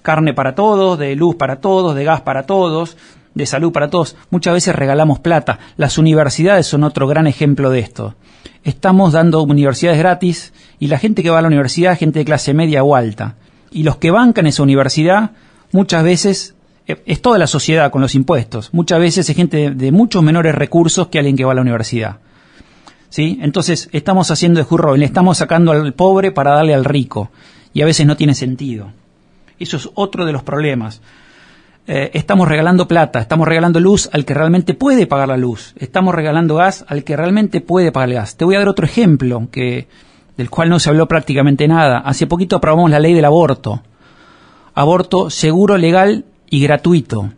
carne 0.00 0.34
para 0.34 0.54
todos, 0.54 0.96
de 1.00 1.16
luz 1.16 1.34
para 1.34 1.56
todos, 1.56 1.96
de 1.96 2.04
gas 2.04 2.20
para 2.20 2.44
todos, 2.44 2.96
de 3.34 3.44
salud 3.44 3.72
para 3.72 3.90
todos. 3.90 4.14
Muchas 4.30 4.54
veces 4.54 4.76
regalamos 4.76 5.18
plata. 5.18 5.58
Las 5.76 5.98
universidades 5.98 6.64
son 6.64 6.84
otro 6.84 7.08
gran 7.08 7.26
ejemplo 7.26 7.70
de 7.70 7.80
esto. 7.80 8.14
Estamos 8.62 9.12
dando 9.12 9.42
universidades 9.42 9.98
gratis 9.98 10.52
y 10.78 10.86
la 10.86 10.98
gente 10.98 11.24
que 11.24 11.30
va 11.30 11.40
a 11.40 11.42
la 11.42 11.48
universidad 11.48 11.94
es 11.94 11.98
gente 11.98 12.20
de 12.20 12.24
clase 12.24 12.54
media 12.54 12.84
o 12.84 12.94
alta. 12.94 13.34
Y 13.72 13.82
los 13.82 13.96
que 13.96 14.12
bancan 14.12 14.46
esa 14.46 14.62
universidad 14.62 15.32
muchas 15.72 16.04
veces 16.04 16.54
es 16.86 17.22
toda 17.22 17.38
la 17.38 17.46
sociedad 17.46 17.90
con 17.90 18.02
los 18.02 18.14
impuestos. 18.14 18.70
Muchas 18.72 19.00
veces 19.00 19.28
es 19.28 19.36
gente 19.36 19.70
de, 19.70 19.92
muchos 19.92 20.22
menores 20.22 20.54
recursos 20.54 21.08
que 21.08 21.18
alguien 21.18 21.36
que 21.36 21.44
va 21.44 21.52
a 21.52 21.54
la 21.54 21.62
universidad. 21.62 22.18
¿Sí? 23.08 23.38
Entonces 23.42 23.88
estamos 23.92 24.30
haciendo 24.30 24.60
de 24.60 24.66
Robin, 24.68 25.00
le 25.00 25.06
estamos 25.06 25.38
sacando 25.38 25.72
al 25.72 25.94
pobre 25.94 26.32
para 26.32 26.52
darle 26.52 26.74
al 26.74 26.84
rico. 26.84 27.30
Y 27.72 27.82
a 27.82 27.86
veces 27.86 28.06
no 28.06 28.16
tiene 28.16 28.34
sentido. 28.34 28.92
Eso 29.58 29.76
es 29.76 29.88
otro 29.94 30.26
de 30.26 30.32
los 30.32 30.42
problemas. 30.42 31.00
Eh, 31.86 32.10
estamos 32.14 32.48
regalando 32.48 32.88
plata, 32.88 33.20
estamos 33.20 33.46
regalando 33.46 33.78
luz 33.78 34.08
al 34.12 34.24
que 34.24 34.32
realmente 34.32 34.72
puede 34.72 35.06
pagar 35.06 35.28
la 35.28 35.36
luz, 35.36 35.74
estamos 35.76 36.14
regalando 36.14 36.54
gas 36.54 36.82
al 36.88 37.04
que 37.04 37.14
realmente 37.14 37.60
puede 37.60 37.92
pagar 37.92 38.08
el 38.08 38.14
gas. 38.14 38.36
Te 38.36 38.46
voy 38.46 38.54
a 38.54 38.60
dar 38.60 38.70
otro 38.70 38.86
ejemplo 38.86 39.48
que, 39.52 39.86
del 40.38 40.48
cual 40.48 40.70
no 40.70 40.78
se 40.78 40.88
habló 40.88 41.06
prácticamente 41.08 41.68
nada. 41.68 41.98
Hace 41.98 42.26
poquito 42.26 42.56
aprobamos 42.56 42.90
la 42.90 43.00
ley 43.00 43.12
del 43.12 43.26
aborto. 43.26 43.82
Aborto 44.74 45.28
seguro, 45.28 45.76
legal 45.76 46.24
y 46.50 46.60
gratuito. 46.60 47.30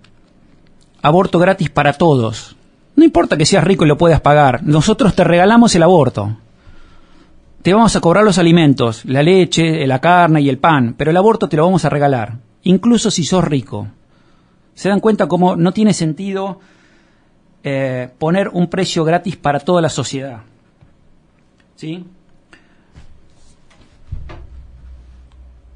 Aborto 1.02 1.38
gratis 1.38 1.70
para 1.70 1.92
todos. 1.92 2.56
No 2.96 3.04
importa 3.04 3.36
que 3.36 3.46
seas 3.46 3.64
rico 3.64 3.84
y 3.84 3.88
lo 3.88 3.98
puedas 3.98 4.20
pagar, 4.20 4.62
nosotros 4.62 5.14
te 5.14 5.22
regalamos 5.22 5.74
el 5.74 5.82
aborto. 5.82 6.36
Te 7.62 7.74
vamos 7.74 7.94
a 7.94 8.00
cobrar 8.00 8.24
los 8.24 8.38
alimentos, 8.38 9.04
la 9.04 9.22
leche, 9.22 9.86
la 9.86 10.00
carne 10.00 10.40
y 10.40 10.48
el 10.48 10.58
pan, 10.58 10.94
pero 10.96 11.10
el 11.10 11.16
aborto 11.16 11.48
te 11.48 11.56
lo 11.56 11.64
vamos 11.64 11.84
a 11.84 11.90
regalar, 11.90 12.38
incluso 12.62 13.10
si 13.10 13.24
sos 13.24 13.44
rico. 13.44 13.88
Se 14.74 14.88
dan 14.88 15.00
cuenta 15.00 15.26
cómo 15.26 15.56
no 15.56 15.72
tiene 15.72 15.92
sentido 15.92 16.60
eh, 17.62 18.08
poner 18.18 18.48
un 18.48 18.68
precio 18.68 19.04
gratis 19.04 19.36
para 19.36 19.60
toda 19.60 19.82
la 19.82 19.88
sociedad. 19.88 20.42
¿Sí? 21.74 22.04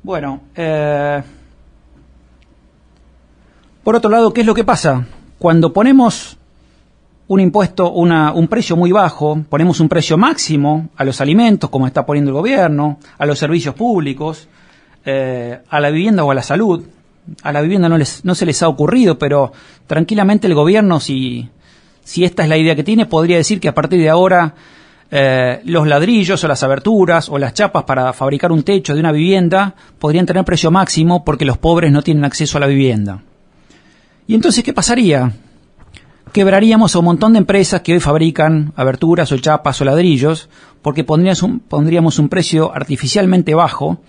Bueno, 0.03 0.43
eh, 0.55 1.23
por 3.83 3.97
otro 3.97 4.11
lado, 4.11 4.33
¿qué 4.33 4.43
es 4.43 4.47
lo 4.47 4.55
que 4.55 4.65
pasa? 4.65 5.07
Cuando 5.39 5.73
ponemos 5.73 6.37
un 7.31 7.41
impuesto, 7.41 7.91
un 7.93 8.49
precio 8.49 8.77
muy 8.77 8.91
bajo, 8.91 9.41
ponemos 9.49 9.79
un 9.79 9.89
precio 9.89 10.19
máximo 10.19 10.89
a 10.97 11.05
los 11.05 11.21
alimentos, 11.21 11.71
como 11.71 11.87
está 11.87 12.05
poniendo 12.05 12.31
el 12.31 12.37
gobierno, 12.37 12.99
a 13.19 13.25
los 13.25 13.39
servicios 13.39 13.75
públicos, 13.75 14.49
eh, 15.05 15.61
a 15.69 15.81
la 15.81 15.91
vivienda 15.91 16.25
o 16.25 16.31
a 16.31 16.35
la 16.35 16.43
salud, 16.43 16.83
a 17.43 17.53
la 17.53 17.61
vivienda 17.61 17.89
no, 17.89 17.97
les, 17.97 18.25
no 18.25 18.35
se 18.35 18.47
les 18.47 18.63
ha 18.63 18.69
ocurrido, 18.69 19.17
pero 19.19 19.53
tranquilamente 19.87 20.49
el 20.49 20.55
gobierno, 20.55 20.99
si, 20.99 21.49
si 22.03 22.25
esta 22.25 22.43
es 22.43 22.49
la 22.49 22.57
idea 22.57 22.75
que 22.75 22.83
tiene, 22.83 23.07
podría 23.07 23.37
decir 23.37 23.61
que 23.61 23.69
a 23.69 23.75
partir 23.75 24.01
de 24.01 24.11
ahora 24.11 24.55
eh, 25.11 25.61
los 25.65 25.87
ladrillos 25.87 26.43
o 26.43 26.49
las 26.49 26.63
aberturas 26.63 27.29
o 27.29 27.39
las 27.39 27.55
chapas 27.55 27.85
para 27.85 28.13
fabricar 28.13 28.53
un 28.53 28.63
techo 28.63 28.95
de 28.95 29.01
una 29.01 29.13
vivienda 29.13 29.75
podrían 29.99 30.27
tener 30.27 30.45
precio 30.45 30.71
máximo 30.71 31.25
porque 31.25 31.45
los 31.45 31.59
pobres 31.59 31.93
no 31.93 32.03
tienen 32.03 32.25
acceso 32.25 32.59
a 32.59 32.61
la 32.61 32.67
vivienda. 32.67 33.23
¿Y 34.31 34.37
entonces 34.37 34.63
qué 34.63 34.73
pasaría? 34.73 35.33
Quebraríamos 36.33 36.95
a 36.95 37.01
un 37.01 37.05
montón 37.07 37.33
de 37.33 37.41
empresas 37.41 37.81
que 37.81 37.95
hoy 37.95 37.99
fabrican 37.99 38.73
aberturas 38.77 39.33
o 39.33 39.39
chapas 39.39 39.81
o 39.81 39.85
ladrillos 39.85 40.49
porque 40.83 41.03
pondríamos 41.03 42.19
un, 42.21 42.29
precio 42.29 42.73
artificialmente 42.73 43.57
bajo 43.57 44.01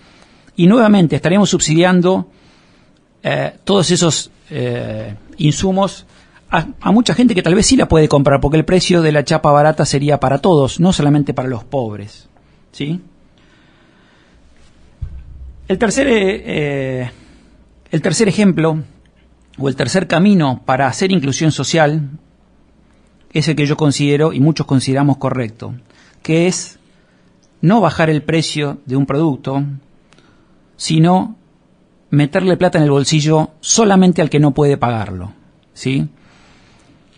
y 0.54 0.68
nuevamente 0.68 1.16
estaríamos 1.16 1.50
subsidiando 1.50 2.28
eh, 3.24 3.54
todos 3.64 3.90
esos 3.90 4.30
eh, 4.48 5.16
insumos 5.38 6.06
a, 6.48 6.92
mucha 6.92 7.14
gente 7.14 7.34
que 7.34 7.42
tal 7.42 7.56
vez 7.56 7.66
sí 7.66 7.76
la 7.76 7.88
puede 7.88 8.06
comprar, 8.06 8.40
porque 8.40 8.58
el 8.58 8.64
precio 8.64 9.02
de 9.02 9.10
la 9.10 9.24
chapa 9.24 9.50
barata 9.50 9.84
sería 9.84 10.20
para 10.20 10.38
todos, 10.38 10.78
no 10.78 10.92
solamente 10.92 11.34
para 11.34 11.48
los 11.48 11.64
pobres. 11.64 12.28
¿sí? 12.70 13.00
El 15.66 15.78
tercer, 15.78 16.06
eh, 16.08 17.10
el 17.90 18.02
tercer 18.02 18.28
ejemplo, 18.28 18.84
o 19.58 19.68
el 19.68 19.76
tercer 19.76 20.06
camino 20.06 20.62
para 20.64 20.86
hacer 20.86 21.12
inclusión 21.12 21.52
social, 21.52 22.10
es 23.32 23.48
el 23.48 23.56
que 23.56 23.66
yo 23.66 23.76
considero 23.76 24.32
y 24.32 24.40
muchos 24.40 24.66
consideramos 24.66 25.16
correcto, 25.16 25.74
que 26.22 26.46
es 26.46 26.78
no 27.60 27.80
bajar 27.80 28.10
el 28.10 28.22
precio 28.22 28.78
de 28.86 28.96
un 28.96 29.06
producto, 29.06 29.64
sino 30.76 31.36
meterle 32.10 32.56
plata 32.56 32.78
en 32.78 32.84
el 32.84 32.90
bolsillo 32.90 33.52
solamente 33.60 34.20
al 34.20 34.30
que 34.30 34.40
no 34.40 34.52
puede 34.52 34.76
pagarlo. 34.76 35.32
¿sí? 35.72 36.08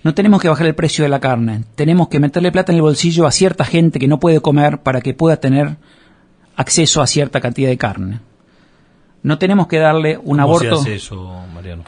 No 0.03 0.15
tenemos 0.15 0.41
que 0.41 0.49
bajar 0.49 0.67
el 0.67 0.75
precio 0.75 1.05
de 1.05 1.09
la 1.09 1.21
carne, 1.21 1.65
tenemos 1.75 2.09
que 2.09 2.21
meterle 2.21 2.53
plata 2.53 2.73
en 2.73 2.77
el 2.77 2.83
bolsillo 2.83 3.27
a 3.27 3.33
cierta 3.33 3.65
gente 3.65 3.99
que 3.99 4.07
no 4.07 4.21
puede 4.21 4.41
comer 4.41 4.83
para 4.83 5.01
que 5.01 5.15
pueda 5.15 5.39
tener 5.39 5.77
acceso 6.57 7.03
a 7.03 7.07
cierta 7.07 7.41
cantidad 7.41 7.69
de 7.69 7.79
carne. 7.79 8.21
No 9.23 9.39
tenemos 9.39 9.67
que 9.67 9.79
darle 9.79 10.19
un 10.23 10.39
aborto. 10.39 10.69
¿Cómo 10.69 10.83
se 10.83 10.91
hace 10.91 10.97
eso, 10.97 11.41
Mariano? 11.55 11.85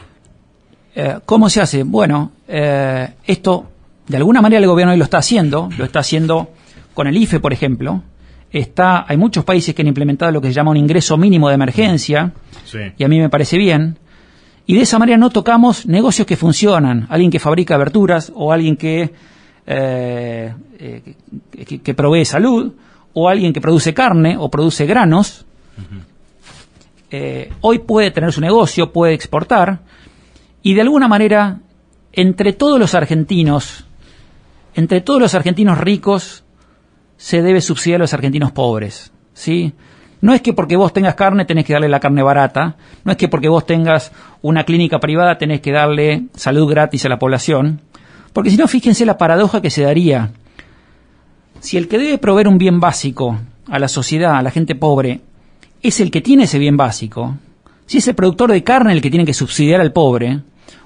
Eh, 0.99 1.19
¿Cómo 1.25 1.47
se 1.47 1.61
hace? 1.61 1.83
Bueno, 1.83 2.31
eh, 2.47 3.07
esto 3.23 3.67
de 4.07 4.17
alguna 4.17 4.41
manera 4.41 4.59
el 4.59 4.67
gobierno 4.67 4.93
hoy 4.93 4.97
lo 4.97 5.03
está 5.03 5.19
haciendo, 5.19 5.69
lo 5.77 5.85
está 5.85 5.99
haciendo 5.99 6.49
con 6.95 7.05
el 7.05 7.15
IFE, 7.15 7.39
por 7.39 7.53
ejemplo, 7.53 8.01
está, 8.51 9.05
hay 9.07 9.15
muchos 9.15 9.45
países 9.45 9.75
que 9.75 9.83
han 9.83 9.89
implementado 9.89 10.31
lo 10.31 10.41
que 10.41 10.47
se 10.47 10.55
llama 10.55 10.71
un 10.71 10.77
ingreso 10.77 11.15
mínimo 11.15 11.49
de 11.49 11.53
emergencia, 11.53 12.31
y 12.97 13.03
a 13.03 13.07
mí 13.07 13.19
me 13.19 13.29
parece 13.29 13.59
bien. 13.59 13.99
Y 14.65 14.73
de 14.73 14.81
esa 14.81 14.97
manera 14.97 15.19
no 15.19 15.29
tocamos 15.29 15.85
negocios 15.85 16.25
que 16.25 16.35
funcionan, 16.35 17.05
alguien 17.11 17.29
que 17.29 17.37
fabrica 17.37 17.75
aberturas 17.75 18.31
o 18.33 18.51
alguien 18.51 18.75
que, 18.75 19.13
eh, 19.67 20.53
eh, 20.79 21.79
que, 21.83 21.93
provee 21.93 22.25
salud 22.25 22.73
o 23.13 23.29
alguien 23.29 23.53
que 23.53 23.61
produce 23.61 23.93
carne 23.93 24.35
o 24.35 24.49
produce 24.49 24.87
granos. 24.87 25.45
Hoy 27.61 27.79
puede 27.79 28.09
tener 28.09 28.33
su 28.33 28.41
negocio, 28.41 28.91
puede 28.91 29.13
exportar 29.13 29.81
y 30.61 30.73
de 30.73 30.81
alguna 30.81 31.07
manera 31.07 31.59
entre 32.13 32.53
todos 32.53 32.79
los 32.79 32.95
argentinos, 32.95 33.85
entre 34.75 35.01
todos 35.01 35.21
los 35.21 35.35
argentinos 35.35 35.77
ricos, 35.77 36.43
se 37.17 37.41
debe 37.41 37.61
subsidiar 37.61 37.99
a 37.99 38.03
los 38.03 38.13
argentinos 38.13 38.51
pobres, 38.51 39.11
¿sí? 39.33 39.73
No 40.19 40.33
es 40.33 40.41
que 40.41 40.53
porque 40.53 40.75
vos 40.75 40.93
tengas 40.93 41.15
carne 41.15 41.45
tenés 41.45 41.65
que 41.65 41.73
darle 41.73 41.89
la 41.89 41.99
carne 41.99 42.23
barata, 42.23 42.75
no 43.03 43.11
es 43.11 43.17
que 43.17 43.27
porque 43.27 43.49
vos 43.49 43.65
tengas 43.65 44.11
una 44.41 44.63
clínica 44.63 44.99
privada 44.99 45.37
tenés 45.37 45.61
que 45.61 45.71
darle 45.71 46.25
salud 46.33 46.67
gratis 46.67 47.05
a 47.05 47.09
la 47.09 47.19
población, 47.19 47.81
porque 48.33 48.49
si 48.49 48.57
no, 48.57 48.67
fíjense 48.67 49.05
la 49.05 49.17
paradoja 49.17 49.61
que 49.61 49.69
se 49.69 49.83
daría. 49.83 50.31
Si 51.59 51.77
el 51.77 51.87
que 51.87 51.97
debe 51.97 52.17
proveer 52.17 52.47
un 52.47 52.57
bien 52.57 52.79
básico 52.79 53.39
a 53.67 53.79
la 53.79 53.87
sociedad, 53.87 54.37
a 54.37 54.41
la 54.41 54.51
gente 54.51 54.75
pobre, 54.75 55.21
es 55.81 55.99
el 55.99 56.11
que 56.11 56.21
tiene 56.21 56.43
ese 56.43 56.59
bien 56.59 56.77
básico, 56.77 57.35
si 57.87 57.97
es 57.97 58.07
el 58.07 58.15
productor 58.15 58.51
de 58.51 58.63
carne 58.63 58.93
el 58.93 59.01
que 59.01 59.09
tiene 59.09 59.25
que 59.25 59.33
subsidiar 59.33 59.81
al 59.81 59.93
pobre, 59.93 60.41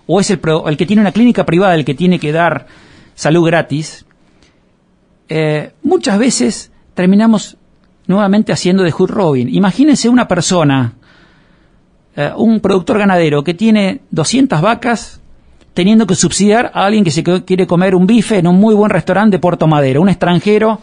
o 0.07 0.19
es 0.19 0.29
el, 0.29 0.39
el 0.67 0.77
que 0.77 0.85
tiene 0.85 1.01
una 1.01 1.11
clínica 1.11 1.45
privada 1.45 1.75
el 1.75 1.83
que 1.83 1.95
tiene 1.95 2.19
que 2.19 2.31
dar 2.31 2.67
salud 3.15 3.45
gratis, 3.45 4.05
eh, 5.27 5.73
muchas 5.83 6.19
veces 6.19 6.71
terminamos 6.93 7.57
nuevamente 8.07 8.51
haciendo 8.51 8.83
de 8.83 8.91
Hood 8.91 9.09
Robin. 9.09 9.53
Imagínense 9.53 10.09
una 10.09 10.27
persona, 10.27 10.93
eh, 12.15 12.31
un 12.35 12.59
productor 12.59 12.99
ganadero 12.99 13.43
que 13.43 13.53
tiene 13.53 14.01
200 14.11 14.61
vacas 14.61 15.21
teniendo 15.73 16.05
que 16.05 16.15
subsidiar 16.15 16.71
a 16.73 16.85
alguien 16.85 17.03
que 17.03 17.11
se 17.11 17.23
quiere 17.23 17.65
comer 17.65 17.95
un 17.95 18.05
bife 18.05 18.37
en 18.37 18.47
un 18.47 18.57
muy 18.59 18.75
buen 18.75 18.89
restaurante 18.91 19.37
de 19.37 19.39
Puerto 19.39 19.67
Madero, 19.67 20.01
un 20.01 20.09
extranjero. 20.09 20.79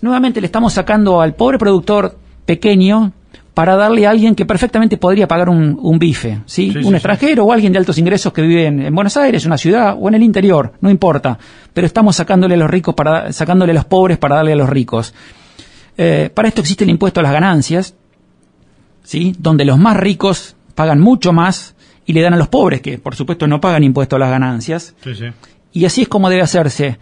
Nuevamente 0.00 0.40
le 0.40 0.46
estamos 0.46 0.72
sacando 0.72 1.20
al 1.20 1.34
pobre 1.34 1.58
productor 1.58 2.16
pequeño 2.46 3.12
para 3.54 3.76
darle 3.76 4.06
a 4.06 4.10
alguien 4.10 4.34
que 4.34 4.44
perfectamente 4.44 4.96
podría 4.96 5.28
pagar 5.28 5.48
un, 5.48 5.98
bife, 5.98 6.40
¿sí? 6.44 6.74
un 6.82 6.94
extranjero 6.94 7.44
o 7.44 7.52
alguien 7.52 7.72
de 7.72 7.78
altos 7.78 7.98
ingresos 7.98 8.32
que 8.32 8.42
vive 8.42 8.66
en, 8.66 8.94
Buenos 8.94 9.16
Aires, 9.16 9.46
una 9.46 9.56
ciudad 9.56 9.96
o 9.98 10.08
en 10.08 10.14
el 10.14 10.24
interior, 10.24 10.72
no 10.80 10.90
importa. 10.90 11.38
Pero 11.72 11.86
estamos 11.86 12.16
sacándole 12.16 12.54
a 12.54 12.58
los 12.58 12.68
ricos 12.68 12.94
para, 12.94 13.32
sacándole 13.32 13.70
a 13.70 13.74
los 13.74 13.84
pobres 13.84 14.18
para 14.18 14.36
darle 14.36 14.52
a 14.52 14.56
los 14.56 14.68
ricos. 14.68 15.14
Eh, 15.96 16.30
para 16.34 16.48
esto 16.48 16.60
existe 16.60 16.82
el 16.82 16.90
impuesto 16.90 17.20
a 17.20 17.22
las 17.22 17.32
ganancias, 17.32 17.94
¿sí? 19.04 19.36
Donde 19.38 19.64
los 19.64 19.78
más 19.78 19.96
ricos 19.96 20.56
pagan 20.74 21.00
mucho 21.00 21.32
más 21.32 21.76
y 22.06 22.12
le 22.12 22.22
dan 22.22 22.34
a 22.34 22.36
los 22.36 22.48
pobres, 22.48 22.80
que 22.80 22.98
por 22.98 23.14
supuesto 23.14 23.46
no 23.46 23.60
pagan 23.60 23.84
impuesto 23.84 24.16
a 24.16 24.18
las 24.18 24.30
ganancias. 24.30 24.96
Y 25.72 25.84
así 25.84 26.02
es 26.02 26.08
como 26.08 26.28
debe 26.28 26.42
hacerse. 26.42 26.98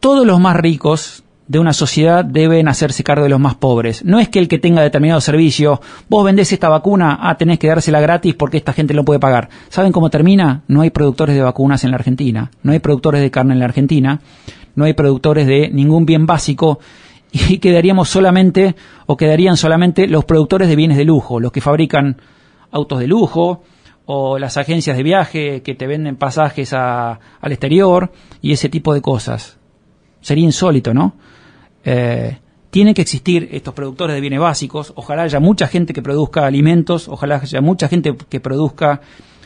Todos 0.00 0.26
los 0.26 0.40
más 0.40 0.56
ricos 0.56 1.23
de 1.46 1.58
una 1.58 1.72
sociedad 1.72 2.24
deben 2.24 2.68
hacerse 2.68 3.04
cargo 3.04 3.24
de 3.24 3.30
los 3.30 3.40
más 3.40 3.54
pobres. 3.54 4.04
No 4.04 4.18
es 4.18 4.28
que 4.28 4.38
el 4.38 4.48
que 4.48 4.58
tenga 4.58 4.82
determinado 4.82 5.20
servicio, 5.20 5.80
vos 6.08 6.24
vendés 6.24 6.52
esta 6.52 6.68
vacuna, 6.68 7.18
ah, 7.20 7.36
tenés 7.36 7.58
que 7.58 7.68
dársela 7.68 8.00
gratis 8.00 8.34
porque 8.34 8.56
esta 8.56 8.72
gente 8.72 8.94
lo 8.94 9.04
puede 9.04 9.20
pagar. 9.20 9.50
¿Saben 9.68 9.92
cómo 9.92 10.10
termina? 10.10 10.62
No 10.68 10.80
hay 10.80 10.90
productores 10.90 11.36
de 11.36 11.42
vacunas 11.42 11.84
en 11.84 11.90
la 11.90 11.96
Argentina, 11.96 12.50
no 12.62 12.72
hay 12.72 12.78
productores 12.78 13.20
de 13.20 13.30
carne 13.30 13.52
en 13.52 13.58
la 13.58 13.66
Argentina, 13.66 14.20
no 14.74 14.84
hay 14.84 14.94
productores 14.94 15.46
de 15.46 15.68
ningún 15.70 16.06
bien 16.06 16.26
básico 16.26 16.78
y 17.32 17.58
quedaríamos 17.58 18.08
solamente 18.08 18.74
o 19.06 19.16
quedarían 19.16 19.56
solamente 19.56 20.06
los 20.06 20.24
productores 20.24 20.68
de 20.68 20.76
bienes 20.76 20.96
de 20.96 21.04
lujo, 21.04 21.40
los 21.40 21.52
que 21.52 21.60
fabrican 21.60 22.16
autos 22.70 22.98
de 23.00 23.06
lujo 23.06 23.62
o 24.06 24.38
las 24.38 24.56
agencias 24.56 24.96
de 24.96 25.02
viaje 25.02 25.62
que 25.62 25.74
te 25.74 25.86
venden 25.86 26.16
pasajes 26.16 26.72
al 26.72 27.18
exterior 27.42 28.12
y 28.40 28.52
ese 28.52 28.68
tipo 28.68 28.94
de 28.94 29.00
cosas. 29.00 29.58
Sería 30.24 30.44
insólito, 30.44 30.94
¿no? 30.94 31.12
Eh, 31.84 32.38
tienen 32.70 32.94
que 32.94 33.02
existir 33.02 33.50
estos 33.52 33.74
productores 33.74 34.14
de 34.14 34.22
bienes 34.22 34.40
básicos, 34.40 34.94
ojalá 34.96 35.24
haya 35.24 35.38
mucha 35.38 35.68
gente 35.68 35.92
que 35.92 36.00
produzca 36.00 36.46
alimentos, 36.46 37.08
ojalá 37.08 37.36
haya 37.36 37.60
mucha 37.60 37.88
gente 37.88 38.16
que 38.16 38.40
produzca 38.40 39.02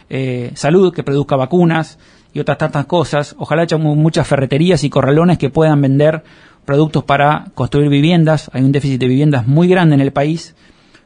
eh, 0.08 0.52
salud, 0.54 0.94
que 0.94 1.02
produzca 1.02 1.35
vacunas 1.35 1.99
y 2.32 2.38
otras 2.38 2.58
tantas 2.58 2.87
cosas, 2.87 3.35
ojalá 3.38 3.62
haya 3.62 3.76
muchas 3.76 4.28
ferreterías 4.28 4.85
y 4.85 4.88
corralones 4.88 5.37
que 5.37 5.50
puedan 5.50 5.82
vender 5.82 6.23
productos 6.64 7.02
para 7.02 7.47
construir 7.56 7.88
viviendas, 7.88 8.49
hay 8.54 8.62
un 8.62 8.70
déficit 8.70 9.00
de 9.00 9.08
viviendas 9.08 9.49
muy 9.49 9.66
grande 9.66 9.97
en 9.97 10.00
el 10.00 10.12
país, 10.12 10.54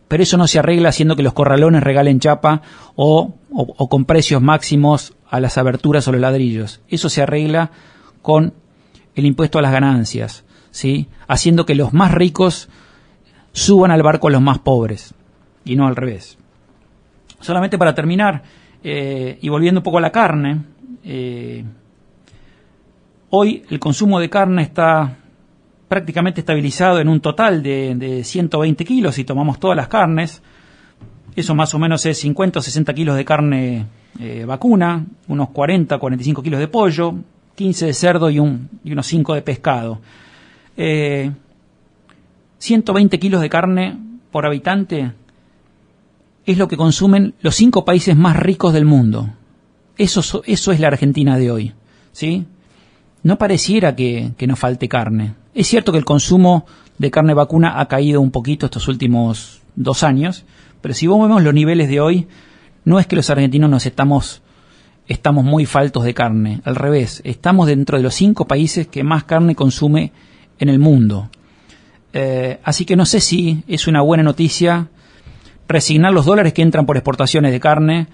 pero 0.06 0.22
eso 0.22 0.36
no 0.36 0.46
se 0.46 0.58
arregla 0.58 0.90
haciendo 0.90 1.16
que 1.16 1.22
los 1.22 1.32
corralones 1.32 1.82
regalen 1.82 2.20
chapa 2.20 2.60
o, 2.94 3.36
o 3.50 3.88
con 3.88 4.04
precios 4.04 4.42
máximos 4.42 5.14
a 5.30 5.40
las 5.40 5.56
aberturas 5.56 6.06
o 6.06 6.12
los 6.12 6.20
ladrillos. 6.20 6.82
Eso 6.88 7.08
se 7.08 7.22
arregla 7.22 7.70
con 8.20 8.52
el 9.14 9.26
impuesto 9.26 9.58
a 9.58 9.62
las 9.62 9.72
ganancias, 9.72 10.44
¿sí? 10.70 11.08
haciendo 11.28 11.66
que 11.66 11.74
los 11.74 11.92
más 11.92 12.12
ricos 12.12 12.68
suban 13.52 13.90
al 13.90 14.02
barco 14.02 14.28
a 14.28 14.30
los 14.30 14.42
más 14.42 14.58
pobres 14.58 15.14
y 15.64 15.76
no 15.76 15.86
al 15.86 15.96
revés. 15.96 16.38
Solamente 17.40 17.78
para 17.78 17.94
terminar, 17.94 18.42
eh, 18.82 19.38
y 19.40 19.48
volviendo 19.48 19.80
un 19.80 19.84
poco 19.84 19.98
a 19.98 20.00
la 20.00 20.12
carne, 20.12 20.62
eh, 21.04 21.64
hoy 23.30 23.64
el 23.68 23.78
consumo 23.78 24.20
de 24.20 24.30
carne 24.30 24.62
está 24.62 25.18
prácticamente 25.88 26.40
estabilizado 26.40 27.00
en 27.00 27.08
un 27.08 27.20
total 27.20 27.62
de, 27.62 28.22
120 28.24 28.84
kilos 28.84 29.14
si 29.14 29.24
tomamos 29.24 29.60
todas 29.60 29.76
las 29.76 29.88
carnes. 29.88 30.42
Eso 31.36 31.54
más 31.54 31.74
o 31.74 31.78
menos 31.78 32.06
es 32.06 32.18
50 32.18 32.58
o 32.58 32.62
60 32.62 32.94
kilos 32.94 33.16
de 33.16 33.24
carne 33.24 33.86
eh, 34.18 34.44
vacuna, 34.46 35.04
unos 35.28 35.50
40 35.50 35.96
o 35.96 35.98
45 35.98 36.42
kilos 36.42 36.60
de 36.60 36.68
pollo, 36.68 37.14
15 37.54 37.86
de 37.86 37.94
cerdo 37.94 38.30
y, 38.30 38.38
un, 38.38 38.68
y 38.84 38.92
unos 38.92 39.06
5 39.06 39.34
de 39.34 39.42
pescado. 39.42 40.00
120 42.58 43.18
kilos 43.18 43.40
de 43.40 43.50
carne 43.50 43.98
por 44.30 44.46
habitante 44.46 45.12
es 46.46 46.58
lo 46.58 46.68
que 46.68 46.76
consumen 46.76 47.34
los 47.40 47.54
cinco 47.54 47.84
países 47.84 48.16
más 48.16 48.36
ricos 48.36 48.72
del 48.72 48.84
mundo. 48.84 49.30
Eso, 49.96 50.42
eso 50.46 50.72
es 50.72 50.80
la 50.80 50.88
Argentina 50.88 51.36
de 51.38 51.50
hoy. 51.50 51.72
¿sí? 52.12 52.46
No 53.22 53.38
pareciera 53.38 53.94
que, 53.94 54.32
que 54.36 54.46
nos 54.46 54.58
falte 54.58 54.88
carne. 54.88 55.34
Es 55.54 55.66
cierto 55.68 55.92
que 55.92 55.98
el 55.98 56.04
consumo 56.04 56.66
de 56.98 57.10
carne 57.10 57.34
vacuna 57.34 57.80
ha 57.80 57.88
caído 57.88 58.20
un 58.20 58.30
poquito 58.30 58.66
estos 58.66 58.88
últimos 58.88 59.60
dos 59.76 60.02
años, 60.02 60.44
pero 60.80 60.94
si 60.94 61.06
vemos 61.06 61.42
los 61.42 61.54
niveles 61.54 61.88
de 61.88 62.00
hoy, 62.00 62.26
no 62.84 62.98
es 62.98 63.06
que 63.06 63.16
los 63.16 63.30
argentinos 63.30 63.70
nos 63.70 63.86
estamos, 63.86 64.42
estamos 65.08 65.44
muy 65.44 65.66
faltos 65.66 66.04
de 66.04 66.14
carne. 66.14 66.60
Al 66.64 66.76
revés, 66.76 67.20
estamos 67.24 67.66
dentro 67.66 67.96
de 67.96 68.02
los 68.02 68.14
cinco 68.14 68.46
países 68.46 68.86
que 68.86 69.04
más 69.04 69.24
carne 69.24 69.54
consume 69.54 70.12
en 70.58 70.68
el 70.68 70.78
mundo. 70.78 71.30
Eh, 72.12 72.60
así 72.62 72.84
que 72.84 72.96
no 72.96 73.06
sé 73.06 73.20
si 73.20 73.64
es 73.66 73.86
una 73.86 74.02
buena 74.02 74.22
noticia 74.22 74.88
resignar 75.68 76.12
los 76.12 76.26
dólares 76.26 76.52
que 76.52 76.62
entran 76.62 76.84
por 76.84 76.96
exportaciones 76.96 77.52
de 77.52 77.60
carne, 77.60 78.06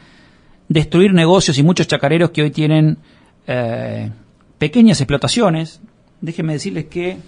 destruir 0.68 1.12
negocios 1.12 1.58
y 1.58 1.62
muchos 1.62 1.88
chacareros 1.88 2.30
que 2.30 2.42
hoy 2.42 2.50
tienen 2.50 2.98
eh, 3.46 4.10
pequeñas 4.58 5.00
explotaciones. 5.00 5.80
Déjenme 6.20 6.52
decirles 6.52 6.86
que 6.86 7.18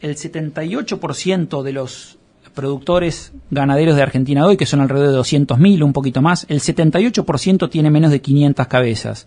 el 0.00 0.16
78% 0.16 1.62
de 1.62 1.72
los 1.72 2.18
productores 2.56 3.32
ganaderos 3.50 3.94
de 3.94 4.02
Argentina 4.02 4.44
hoy, 4.44 4.56
que 4.56 4.66
son 4.66 4.80
alrededor 4.80 5.12
de 5.12 5.18
200.000, 5.18 5.84
un 5.84 5.92
poquito 5.92 6.20
más, 6.20 6.46
el 6.48 6.60
78% 6.60 7.70
tiene 7.70 7.90
menos 7.90 8.10
de 8.10 8.20
500 8.20 8.66
cabezas. 8.66 9.26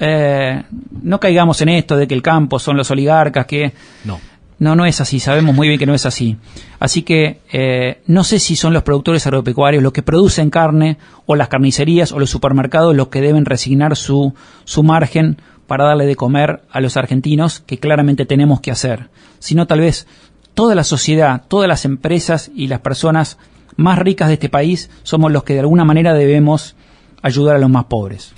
Eh, 0.00 0.64
no 1.02 1.20
caigamos 1.20 1.60
en 1.60 1.68
esto 1.68 1.96
de 1.96 2.08
que 2.08 2.14
el 2.14 2.22
campo 2.22 2.58
son 2.58 2.76
los 2.76 2.90
oligarcas, 2.90 3.46
que 3.46 3.72
no. 4.04 4.18
No, 4.58 4.76
no 4.76 4.86
es 4.86 5.00
así, 5.00 5.18
sabemos 5.20 5.54
muy 5.54 5.68
bien 5.68 5.78
que 5.78 5.86
no 5.86 5.94
es 5.94 6.06
así. 6.06 6.36
Así 6.78 7.02
que 7.02 7.40
eh, 7.52 8.02
no 8.06 8.24
sé 8.24 8.38
si 8.38 8.56
son 8.56 8.72
los 8.72 8.84
productores 8.84 9.26
agropecuarios 9.26 9.82
los 9.82 9.92
que 9.92 10.02
producen 10.02 10.48
carne 10.48 10.96
o 11.26 11.34
las 11.34 11.48
carnicerías 11.48 12.12
o 12.12 12.18
los 12.18 12.30
supermercados 12.30 12.94
los 12.94 13.08
que 13.08 13.20
deben 13.20 13.44
resignar 13.44 13.96
su, 13.96 14.32
su 14.64 14.82
margen 14.84 15.38
para 15.66 15.84
darle 15.84 16.06
de 16.06 16.16
comer 16.16 16.62
a 16.70 16.80
los 16.80 16.96
argentinos, 16.96 17.60
que 17.60 17.78
claramente 17.78 18.26
tenemos 18.26 18.60
que 18.60 18.70
hacer. 18.70 19.08
Sino 19.38 19.66
tal 19.66 19.80
vez 19.80 20.06
toda 20.54 20.74
la 20.74 20.84
sociedad, 20.84 21.42
todas 21.48 21.68
las 21.68 21.84
empresas 21.84 22.50
y 22.54 22.68
las 22.68 22.80
personas 22.80 23.38
más 23.76 23.98
ricas 23.98 24.28
de 24.28 24.34
este 24.34 24.48
país 24.48 24.90
somos 25.02 25.32
los 25.32 25.44
que 25.44 25.54
de 25.54 25.60
alguna 25.60 25.84
manera 25.84 26.14
debemos 26.14 26.76
ayudar 27.22 27.56
a 27.56 27.58
los 27.58 27.70
más 27.70 27.84
pobres. 27.84 28.32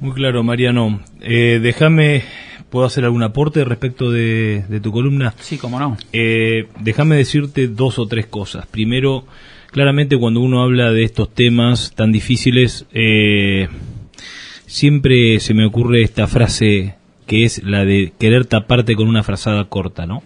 Muy 0.00 0.12
claro, 0.12 0.42
Mariano. 0.42 1.00
Eh, 1.20 1.60
déjame 1.62 2.24
¿Puedo 2.70 2.86
hacer 2.86 3.04
algún 3.04 3.24
aporte 3.24 3.64
respecto 3.64 4.12
de, 4.12 4.80
tu 4.80 4.92
columna? 4.92 5.34
Sí, 5.40 5.58
cómo 5.58 5.80
no. 5.80 5.96
Eh, 6.12 6.68
déjame 6.78 7.16
decirte 7.16 7.66
dos 7.66 7.98
o 7.98 8.06
tres 8.06 8.26
cosas. 8.26 8.64
Primero, 8.66 9.24
claramente 9.72 10.16
cuando 10.16 10.40
uno 10.40 10.62
habla 10.62 10.92
de 10.92 11.02
estos 11.02 11.34
temas 11.34 11.92
tan 11.96 12.12
difíciles, 12.12 12.86
eh, 12.92 13.68
siempre 14.66 15.40
se 15.40 15.52
me 15.52 15.66
ocurre 15.66 16.02
esta 16.02 16.28
frase 16.28 16.94
que 17.26 17.44
es 17.44 17.62
la 17.64 17.84
de 17.84 18.12
querer 18.18 18.44
taparte 18.44 18.94
con 18.94 19.08
una 19.08 19.24
frazada 19.24 19.64
corta, 19.64 20.06
¿no? 20.06 20.22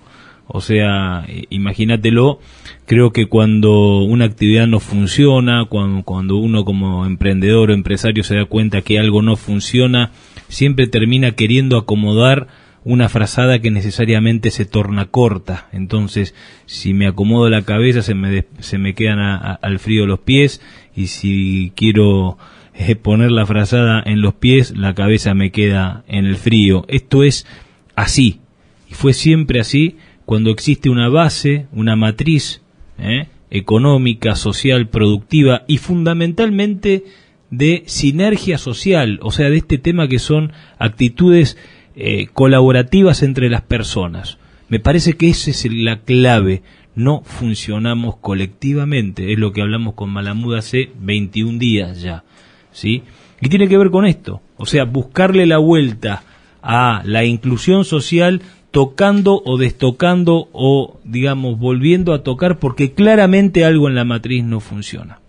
O 0.47 0.61
sea, 0.61 1.27
imagínatelo, 1.49 2.39
creo 2.87 3.13
que 3.13 3.27
cuando 3.27 3.99
una 3.99 4.27
actividad 4.27 4.67
no 4.67 4.79
funciona, 4.79 5.65
cuando, 5.65 6.03
cuando 6.03 6.37
uno 6.37 6.65
como 6.65 7.07
emprendedor 7.07 7.71
o 7.71 7.75
empresario 7.75 8.25
se 8.25 8.37
da 8.37 8.45
cuenta 8.45 8.83
que 8.83 8.99
algo 8.99 9.23
no 9.23 9.37
funciona, 9.37 10.13
siempre 10.49 10.87
termina 10.87 11.33
queriendo 11.33 11.79
acomodar 11.79 12.49
una 12.85 13.09
frazada 13.09 13.61
que 13.61 13.71
necesariamente 13.71 14.51
se 14.51 14.67
torna 14.67 15.07
corta. 15.07 15.69
Entonces, 15.73 16.35
si 16.67 16.93
me 16.93 17.07
acomodo 17.07 17.49
la 17.49 17.63
cabeza, 17.63 18.03
se 18.03 18.15
me, 18.15 18.45
se 18.59 18.77
me 18.79 18.95
quedan 18.95 19.19
al 19.61 19.79
frío 19.79 20.07
los 20.07 20.21
pies, 20.21 20.61
y 20.95 21.07
si 21.07 21.73
quiero 21.75 22.37
eh, 22.75 22.95
poner 22.95 23.33
la 23.33 23.47
frazada 23.47 24.03
en 24.05 24.21
los 24.21 24.35
pies, 24.35 24.77
la 24.77 24.95
cabeza 24.95 25.33
me 25.33 25.51
queda 25.51 26.05
en 26.07 26.27
el 26.27 26.37
frío. 26.37 26.85
Esto 26.89 27.23
es 27.23 27.47
así, 27.97 28.41
y 28.91 28.95
fue 28.95 29.15
siempre 29.15 29.61
así 29.61 29.97
cuando 30.25 30.51
existe 30.51 30.91
una 30.91 31.09
base, 31.09 31.67
una 31.73 31.97
matriz 31.97 32.63
¿eh? 32.99 33.29
económica, 33.51 34.37
social, 34.37 34.89
productiva 34.89 35.65
y 35.67 35.79
fundamentalmente 35.79 37.05
de 37.51 37.85
sinergia 37.87 38.59
social, 38.59 39.21
o 39.23 39.31
sea, 39.31 39.51
de 39.51 39.59
este 39.59 39.79
tema 39.79 40.09
que 40.09 40.19
son 40.19 40.53
actitudes 40.79 41.57
eh, 41.95 42.27
colaborativas 42.33 43.23
entre 43.23 43.49
las 43.49 43.63
personas. 43.63 44.39
Me 44.69 44.81
parece 44.81 45.13
que 45.15 45.29
esa 45.29 45.51
es 45.51 45.67
la 45.71 46.01
clave. 46.01 46.63
No 46.97 47.23
funcionamos 47.23 48.17
colectivamente, 48.17 49.33
es 49.33 49.39
lo 49.39 49.53
que 49.53 49.63
hablamos 49.63 49.95
con 49.95 50.11
Malamud 50.11 50.57
hace 50.57 50.91
21 51.01 51.59
días 51.59 52.03
ya, 52.03 52.25
¿sí? 52.73 53.03
Y 53.41 53.49
tiene 53.49 53.69
que 53.69 53.79
ver 53.79 53.91
con 53.91 54.07
esto, 54.07 54.43
o 54.57 54.65
sea, 54.65 54.85
buscarle 54.85 55.45
la 55.47 55.59
vuelta 55.59 56.23
a 56.63 57.03
la 57.05 57.25
inclusión 57.25 57.85
social 57.85 58.43
tocando 58.75 59.41
o 59.45 59.57
destocando 59.57 60.49
o, 60.53 60.99
digamos, 61.05 61.61
volviendo 61.61 62.13
a 62.13 62.25
tocar 62.25 62.59
porque 62.59 62.93
claramente 62.93 63.65
algo 63.65 63.89
en 63.89 63.95
la 63.95 64.05
matriz 64.05 64.43
no 64.43 64.59
funciona. 64.59 65.21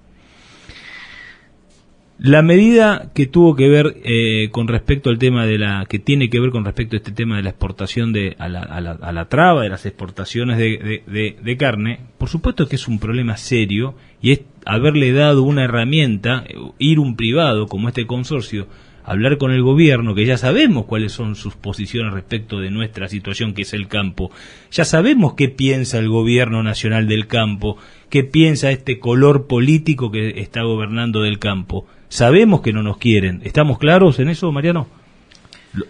La 2.17 2.41
medida 2.41 3.11
que 3.13 3.27
tuvo 3.27 3.55
que 3.55 3.69
ver 3.69 3.97
eh, 4.03 4.49
con 4.49 4.67
respecto 4.67 5.11
al 5.11 5.19
tema 5.19 5.45
de 5.45 5.59
la, 5.59 5.85
que 5.87 5.99
tiene 5.99 6.31
que 6.31 6.39
ver 6.39 6.49
con 6.49 6.65
respecto 6.65 6.95
a 6.95 6.97
este 6.97 7.11
tema 7.11 7.37
de 7.37 7.43
la 7.43 7.51
exportación 7.51 8.13
de, 8.13 8.35
a 8.39 8.49
la, 8.49 8.61
a 8.61 8.81
la, 8.81 8.93
a 8.93 9.11
la 9.11 9.29
traba 9.29 9.61
de 9.61 9.69
las 9.69 9.85
exportaciones 9.85 10.57
de, 10.57 11.03
de, 11.05 11.37
de, 11.39 11.57
carne, 11.57 11.99
por 12.17 12.29
supuesto 12.29 12.67
que 12.67 12.77
es 12.77 12.87
un 12.87 12.97
problema 12.97 13.37
serio 13.37 13.93
y 14.23 14.31
es 14.31 14.41
haberle 14.65 15.11
dado 15.11 15.43
una 15.43 15.65
herramienta, 15.65 16.45
ir 16.79 16.97
un 16.97 17.15
privado 17.15 17.67
como 17.67 17.89
este 17.89 18.07
consorcio, 18.07 18.65
hablar 19.05 19.37
con 19.37 19.51
el 19.51 19.61
gobierno, 19.61 20.15
que 20.15 20.25
ya 20.25 20.37
sabemos 20.37 20.85
cuáles 20.85 21.11
son 21.11 21.35
sus 21.35 21.55
posiciones 21.55 22.13
respecto 22.13 22.59
de 22.59 22.71
nuestra 22.71 23.07
situación, 23.07 23.53
que 23.53 23.61
es 23.61 23.73
el 23.73 23.87
campo. 23.87 24.31
Ya 24.71 24.83
sabemos 24.83 25.35
qué 25.35 25.47
piensa 25.47 25.99
el 25.99 26.09
gobierno 26.09 26.63
nacional 26.63 27.07
del 27.07 27.27
campo, 27.27 27.77
qué 28.09 28.23
piensa 28.23 28.71
este 28.71 28.99
color 28.99 29.45
político 29.45 30.11
que 30.11 30.41
está 30.41 30.63
gobernando 30.63 31.21
del 31.21 31.37
campo. 31.37 31.85
Sabemos 32.09 32.61
que 32.61 32.73
no 32.73 32.81
nos 32.81 32.97
quieren. 32.97 33.41
¿Estamos 33.43 33.77
claros 33.77 34.19
en 34.19 34.29
eso, 34.29 34.51
Mariano? 34.51 34.87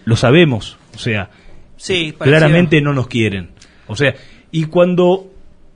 Lo, 0.04 0.16
sabemos. 0.16 0.76
O 0.94 0.98
sea, 0.98 1.30
sí, 1.76 2.14
claramente 2.18 2.80
no 2.82 2.92
nos 2.92 3.06
quieren. 3.06 3.50
O 3.86 3.96
sea, 3.96 4.14
y 4.50 4.64
cuando, 4.64 5.30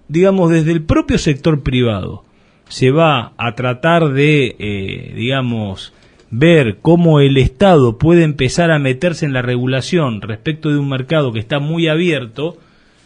digamos, 0.09 0.51
desde 0.51 0.73
el 0.73 0.83
propio 0.83 1.17
sector 1.17 1.63
privado 1.63 2.25
se 2.69 2.91
va 2.91 3.33
a 3.37 3.55
tratar 3.55 4.11
de, 4.13 4.57
eh, 4.59 5.13
digamos, 5.17 5.93
ver 6.31 6.79
cómo 6.81 7.21
el 7.21 7.37
Estado 7.37 7.99
puede 7.99 8.23
empezar 8.23 8.71
a 8.71 8.79
meterse 8.79 9.27
en 9.27 9.33
la 9.33 9.43
regulación 9.43 10.23
respecto 10.23 10.71
de 10.71 10.79
un 10.79 10.89
mercado 10.89 11.33
que 11.33 11.41
está 11.41 11.59
muy 11.59 11.89
abierto, 11.89 12.59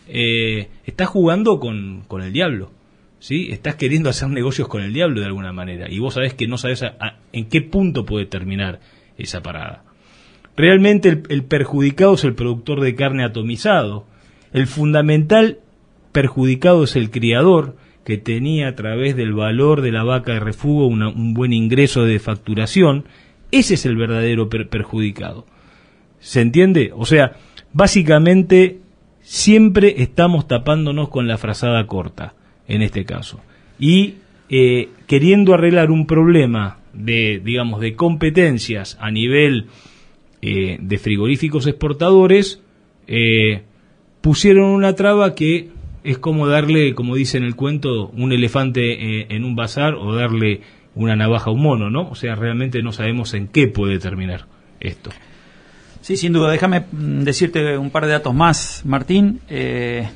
eh, 0.08 0.68
está 0.84 1.06
jugando 1.06 1.58
con, 1.58 2.02
con, 2.06 2.22
el 2.22 2.32
diablo. 2.32 2.70
¿sí? 3.18 3.48
Estás 3.50 3.76
queriendo 3.76 4.10
hacer 4.10 4.28
negocios 4.28 4.68
con 4.68 4.82
el 4.82 4.92
diablo 4.92 5.20
de 5.20 5.26
alguna 5.26 5.52
manera. 5.52 5.90
Y 5.90 5.98
vos 5.98 6.14
sabés 6.14 6.34
que 6.34 6.46
no 6.46 6.58
sabés 6.58 6.84
en 7.32 7.46
qué 7.46 7.62
punto 7.62 8.04
puede 8.04 8.26
terminar 8.26 8.80
esa 9.16 9.42
parada. 9.42 9.84
Realmente 10.56 11.22
el 11.28 11.44
perjudicado 11.44 12.14
es 12.14 12.24
el 12.24 12.34
productor 12.34 12.80
de 12.80 12.94
carne 12.94 13.24
atomizado. 13.24 14.06
El 14.52 14.66
fundamental 14.66 15.58
perjudicado 16.12 16.84
es 16.84 16.94
el 16.94 17.10
criador 17.10 17.76
que 18.04 18.18
tenía 18.18 18.68
a 18.68 18.74
través 18.74 19.16
del 19.16 19.32
valor 19.32 19.80
de 19.80 19.92
la 19.92 20.04
vaca 20.04 20.34
de 20.34 20.40
refugio 20.40 20.86
un 20.86 21.34
buen 21.34 21.52
ingreso 21.52 22.04
de 22.04 22.18
facturación, 22.18 23.04
ese 23.50 23.74
es 23.74 23.86
el 23.86 23.96
verdadero 23.96 24.48
perjudicado. 24.48 25.46
¿Se 26.20 26.40
entiende? 26.40 26.92
O 26.94 27.06
sea, 27.06 27.36
básicamente 27.72 28.78
siempre 29.20 30.02
estamos 30.02 30.46
tapándonos 30.46 31.08
con 31.08 31.26
la 31.26 31.38
frazada 31.38 31.86
corta, 31.86 32.34
en 32.68 32.82
este 32.82 33.04
caso. 33.04 33.40
Y 33.78 34.16
eh, 34.48 34.90
queriendo 35.06 35.54
arreglar 35.54 35.90
un 35.90 36.06
problema 36.06 36.78
de, 36.92 37.40
digamos, 37.42 37.80
de 37.80 37.94
competencias 37.94 38.96
a 39.00 39.10
nivel 39.10 39.66
eh, 40.42 40.78
de 40.80 40.98
frigoríficos 40.98 41.66
exportadores, 41.66 42.62
eh, 43.06 43.62
pusieron 44.20 44.70
una 44.70 44.94
traba 44.94 45.34
que 45.34 45.70
es 46.04 46.18
como 46.18 46.46
darle, 46.46 46.94
como 46.94 47.16
dice 47.16 47.38
en 47.38 47.44
el 47.44 47.56
cuento, 47.56 48.08
un 48.08 48.32
elefante 48.32 49.34
en 49.34 49.44
un 49.44 49.56
bazar 49.56 49.94
o 49.94 50.14
darle 50.14 50.60
una 50.94 51.16
navaja 51.16 51.50
a 51.50 51.52
un 51.52 51.62
mono, 51.62 51.90
¿no? 51.90 52.08
O 52.10 52.14
sea, 52.14 52.34
realmente 52.34 52.82
no 52.82 52.92
sabemos 52.92 53.34
en 53.34 53.48
qué 53.48 53.66
puede 53.66 53.98
terminar 53.98 54.46
esto. 54.80 55.10
Sí, 56.00 56.16
sin 56.16 56.32
duda. 56.32 56.50
Déjame 56.50 56.80
mm, 56.80 57.22
decirte 57.22 57.78
un 57.78 57.90
par 57.90 58.06
de 58.06 58.12
datos 58.12 58.34
más, 58.34 58.82
Martín. 58.84 59.40
Eh, 59.48 60.06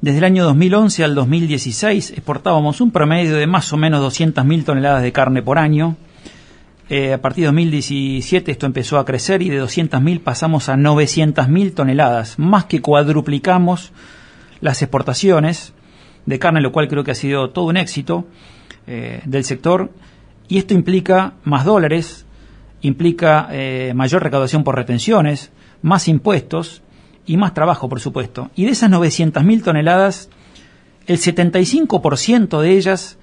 desde 0.00 0.18
el 0.18 0.24
año 0.24 0.44
2011 0.44 1.04
al 1.04 1.14
2016 1.14 2.10
exportábamos 2.10 2.80
un 2.80 2.90
promedio 2.90 3.36
de 3.36 3.46
más 3.46 3.72
o 3.72 3.76
menos 3.76 4.02
200.000 4.02 4.64
toneladas 4.64 5.02
de 5.02 5.12
carne 5.12 5.42
por 5.42 5.58
año. 5.58 5.96
Eh, 6.92 7.12
a 7.12 7.22
partir 7.22 7.42
de 7.42 7.46
2017 7.46 8.50
esto 8.50 8.66
empezó 8.66 8.98
a 8.98 9.04
crecer 9.04 9.42
y 9.42 9.48
de 9.48 9.62
200.000 9.62 10.20
pasamos 10.24 10.68
a 10.68 10.74
900.000 10.74 11.72
toneladas, 11.72 12.36
más 12.36 12.64
que 12.64 12.80
cuadruplicamos 12.80 13.92
las 14.60 14.82
exportaciones 14.82 15.72
de 16.26 16.40
carne, 16.40 16.60
lo 16.60 16.72
cual 16.72 16.88
creo 16.88 17.04
que 17.04 17.12
ha 17.12 17.14
sido 17.14 17.50
todo 17.50 17.66
un 17.66 17.76
éxito 17.76 18.26
eh, 18.88 19.22
del 19.24 19.44
sector. 19.44 19.92
Y 20.48 20.58
esto 20.58 20.74
implica 20.74 21.34
más 21.44 21.64
dólares, 21.64 22.26
implica 22.82 23.46
eh, 23.52 23.92
mayor 23.94 24.24
recaudación 24.24 24.64
por 24.64 24.74
retenciones, 24.74 25.52
más 25.82 26.08
impuestos 26.08 26.82
y 27.24 27.36
más 27.36 27.54
trabajo, 27.54 27.88
por 27.88 28.00
supuesto. 28.00 28.50
Y 28.56 28.64
de 28.64 28.72
esas 28.72 28.90
900.000 28.90 29.62
toneladas, 29.62 30.28
el 31.06 31.18
75% 31.18 32.60
de 32.60 32.72
ellas 32.72 33.16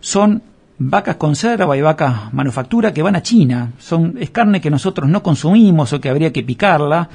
son 0.00 0.42
vacas 0.78 1.16
conserva 1.16 1.76
y 1.76 1.82
vacas 1.82 2.32
manufactura 2.32 2.92
que 2.92 3.02
van 3.02 3.16
a 3.16 3.22
China. 3.22 3.72
Son, 3.78 4.16
es 4.18 4.30
carne 4.30 4.60
que 4.60 4.70
nosotros 4.70 5.08
no 5.08 5.22
consumimos 5.22 5.92
o 5.92 6.00
que 6.00 6.08
habría 6.08 6.32
que 6.32 6.42
picarla 6.42 7.08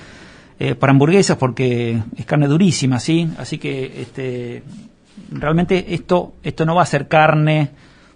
eh, 0.59 0.75
para 0.75 0.91
hamburguesas 0.91 1.37
porque 1.37 2.01
es 2.15 2.25
carne 2.25 2.47
durísima, 2.47 2.99
¿sí? 2.99 3.29
Así 3.37 3.57
que 3.57 4.01
este, 4.01 4.63
realmente 5.31 5.93
esto, 5.93 6.33
esto 6.43 6.65
no 6.65 6.75
va 6.75 6.83
a 6.83 6.87
ser 6.87 7.07
carne, 7.07 7.71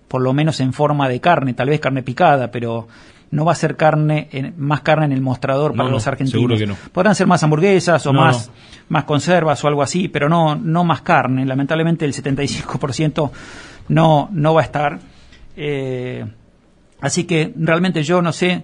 por 0.08 0.22
lo 0.22 0.34
menos 0.34 0.60
en 0.60 0.74
forma 0.74 1.10
de 1.10 1.20
carne, 1.20 1.54
tal 1.54 1.70
vez 1.70 1.80
carne 1.80 2.04
picada, 2.04 2.52
pero 2.52 2.88
no 3.32 3.46
va 3.46 3.52
a 3.52 3.56
ser 3.56 3.76
carne, 3.76 4.54
más 4.58 4.82
carne 4.82 5.06
en 5.06 5.12
el 5.12 5.22
mostrador 5.22 5.76
para 5.76 5.90
los 5.90 6.08
argentinos. 6.08 6.78
Podrán 6.92 7.16
ser 7.16 7.28
más 7.28 7.44
hamburguesas 7.44 8.06
o 8.06 8.14
más, 8.14 8.52
más 8.88 9.04
conservas 9.04 9.64
o 9.64 9.68
algo 9.68 9.82
así, 9.82 10.08
pero 10.08 10.30
no, 10.30 10.56
no 10.56 10.84
más 10.84 11.02
carne. 11.02 11.46
Lamentablemente 11.46 12.06
el 12.06 12.14
75% 12.14 13.32
no, 13.90 14.30
no 14.32 14.54
va 14.54 14.62
a 14.62 14.64
estar. 14.64 15.00
Eh, 15.58 16.26
así 17.02 17.26
que 17.26 17.52
realmente 17.58 18.04
yo 18.04 18.22
no 18.22 18.32
sé, 18.32 18.64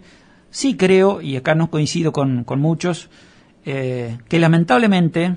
sí 0.49 0.77
creo, 0.77 1.21
y 1.21 1.36
acá 1.36 1.56
no 1.56 1.69
coincido 1.69 2.13
con, 2.13 2.45
con 2.45 2.62
muchos, 2.62 3.10
eh, 3.65 4.17
que 4.29 4.39
lamentablemente 4.39 5.36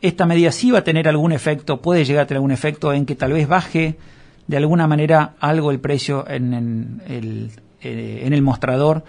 esta 0.00 0.26
medida 0.26 0.52
sí 0.52 0.70
va 0.70 0.78
a 0.78 0.84
tener 0.84 1.08
algún 1.08 1.32
efecto, 1.32 1.82
puede 1.82 2.04
llegar 2.04 2.24
a 2.24 2.26
tener 2.26 2.38
algún 2.38 2.52
efecto 2.52 2.92
en 2.92 3.06
que 3.06 3.16
tal 3.16 3.32
vez 3.32 3.48
baje 3.48 3.96
de 4.46 4.56
alguna 4.56 4.86
manera 4.86 5.34
algo 5.40 5.70
el 5.70 5.80
precio 5.80 6.28
en 6.28 7.02
el 7.06 7.50
eh, 7.82 8.24
en 8.26 8.34
el 8.34 8.42
mostrador. 8.42 9.04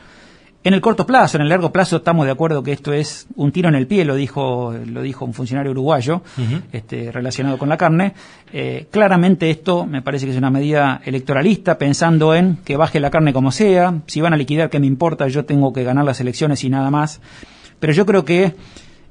En 0.63 0.75
el 0.75 0.81
corto 0.81 1.07
plazo, 1.07 1.37
en 1.37 1.41
el 1.41 1.49
largo 1.49 1.71
plazo 1.71 1.97
estamos 1.97 2.27
de 2.27 2.31
acuerdo 2.31 2.61
que 2.61 2.71
esto 2.71 2.93
es 2.93 3.25
un 3.35 3.51
tiro 3.51 3.67
en 3.67 3.73
el 3.73 3.87
pie, 3.87 4.05
lo 4.05 4.13
dijo, 4.13 4.75
lo 4.85 5.01
dijo 5.01 5.25
un 5.25 5.33
funcionario 5.33 5.71
uruguayo 5.71 6.21
este, 6.71 7.11
relacionado 7.11 7.57
con 7.57 7.67
la 7.67 7.77
carne. 7.77 8.13
Eh, 8.53 8.85
claramente 8.91 9.49
esto 9.49 9.87
me 9.87 10.03
parece 10.03 10.25
que 10.25 10.33
es 10.33 10.37
una 10.37 10.51
medida 10.51 11.01
electoralista, 11.03 11.79
pensando 11.79 12.35
en 12.35 12.57
que 12.57 12.77
baje 12.77 12.99
la 12.99 13.09
carne 13.09 13.33
como 13.33 13.51
sea, 13.51 14.01
si 14.05 14.21
van 14.21 14.33
a 14.33 14.37
liquidar, 14.37 14.69
¿qué 14.69 14.79
me 14.79 14.85
importa? 14.85 15.27
Yo 15.29 15.45
tengo 15.45 15.73
que 15.73 15.83
ganar 15.83 16.05
las 16.05 16.21
elecciones 16.21 16.63
y 16.63 16.69
nada 16.69 16.91
más. 16.91 17.21
Pero 17.79 17.93
yo 17.93 18.05
creo 18.05 18.23
que 18.23 18.53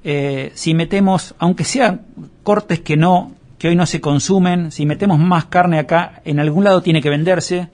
eh, 0.04 0.52
si 0.54 0.72
metemos, 0.74 1.34
aunque 1.40 1.64
sean 1.64 2.02
cortes 2.44 2.78
que 2.78 2.96
no, 2.96 3.32
que 3.58 3.66
hoy 3.66 3.74
no 3.74 3.86
se 3.86 4.00
consumen, 4.00 4.70
si 4.70 4.86
metemos 4.86 5.18
más 5.18 5.46
carne 5.46 5.80
acá, 5.80 6.22
en 6.24 6.38
algún 6.38 6.62
lado 6.62 6.80
tiene 6.80 7.02
que 7.02 7.10
venderse 7.10 7.70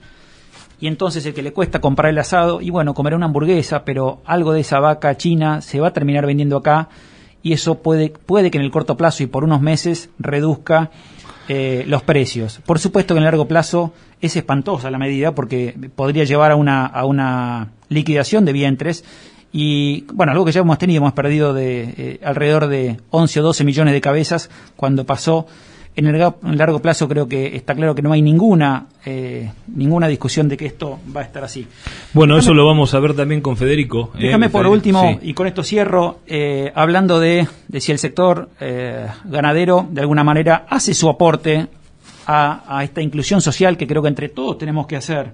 y 0.79 0.87
entonces 0.87 1.25
el 1.25 1.33
que 1.33 1.41
le 1.41 1.53
cuesta 1.53 1.81
comprar 1.81 2.11
el 2.11 2.17
asado, 2.19 2.61
y 2.61 2.69
bueno, 2.69 2.93
comerá 2.93 3.15
una 3.15 3.25
hamburguesa, 3.25 3.83
pero 3.83 4.21
algo 4.25 4.53
de 4.53 4.61
esa 4.61 4.79
vaca 4.79 5.17
china 5.17 5.61
se 5.61 5.79
va 5.79 5.87
a 5.87 5.93
terminar 5.93 6.25
vendiendo 6.25 6.57
acá 6.57 6.89
y 7.41 7.53
eso 7.53 7.75
puede, 7.75 8.09
puede 8.09 8.51
que 8.51 8.57
en 8.57 8.63
el 8.63 8.71
corto 8.71 8.97
plazo 8.97 9.23
y 9.23 9.27
por 9.27 9.43
unos 9.43 9.61
meses 9.61 10.09
reduzca 10.19 10.91
eh, 11.47 11.85
los 11.87 12.03
precios. 12.03 12.59
Por 12.65 12.77
supuesto 12.77 13.13
que 13.13 13.19
en 13.19 13.23
el 13.23 13.31
largo 13.31 13.47
plazo 13.47 13.93
es 14.21 14.35
espantosa 14.35 14.91
la 14.91 14.97
medida 14.97 15.33
porque 15.33 15.75
podría 15.95 16.25
llevar 16.25 16.51
a 16.51 16.55
una, 16.55 16.85
a 16.85 17.05
una 17.05 17.71
liquidación 17.89 18.45
de 18.45 18.53
vientres 18.53 19.05
y 19.53 20.05
bueno, 20.13 20.33
algo 20.33 20.45
que 20.45 20.51
ya 20.51 20.61
hemos 20.61 20.77
tenido, 20.77 20.97
hemos 20.99 21.13
perdido 21.13 21.53
de 21.53 21.93
eh, 21.97 22.19
alrededor 22.23 22.67
de 22.67 22.99
11 23.11 23.39
o 23.39 23.43
12 23.43 23.63
millones 23.63 23.93
de 23.93 24.01
cabezas 24.01 24.49
cuando 24.75 25.05
pasó 25.05 25.47
en 25.97 26.05
el, 26.05 26.19
largo 26.57 26.79
plazo 26.79 27.07
creo 27.07 27.27
que 27.27 27.55
está 27.55 27.73
claro 27.73 27.95
que 27.95 28.03
no 28.03 28.13
hay 28.13 28.21
ninguna 28.21 28.85
eh, 29.03 29.51
ninguna 29.75 30.07
discusión 30.07 30.47
de 30.47 30.55
que 30.55 30.67
esto 30.67 30.99
va 31.15 31.21
a 31.21 31.23
estar 31.23 31.43
así. 31.43 31.67
Bueno, 32.13 32.37
eso 32.37 32.53
lo 32.53 32.67
vamos 32.67 32.93
a 32.93 32.99
ver 32.99 33.15
también 33.15 33.41
con 33.41 33.57
Federico. 33.57 34.11
¿eh? 34.13 34.27
Déjame 34.27 34.49
por 34.49 34.67
último, 34.67 35.17
y 35.23 35.33
con 35.33 35.47
esto 35.47 35.63
cierro, 35.63 36.19
eh, 36.27 36.71
hablando 36.75 37.19
de, 37.19 37.47
si 37.79 37.91
el 37.91 37.97
sector 37.97 38.49
ganadero 39.25 39.87
de 39.89 40.01
alguna 40.01 40.23
manera 40.23 40.67
hace 40.69 40.93
su 40.93 41.09
aporte 41.09 41.67
a, 42.27 42.77
a, 42.77 42.83
esta 42.83 43.01
inclusión 43.01 43.41
social 43.41 43.75
que 43.75 43.87
creo 43.87 44.03
que 44.03 44.09
entre 44.09 44.29
todos 44.29 44.59
tenemos 44.59 44.85
que 44.85 44.97
hacer. 44.97 45.33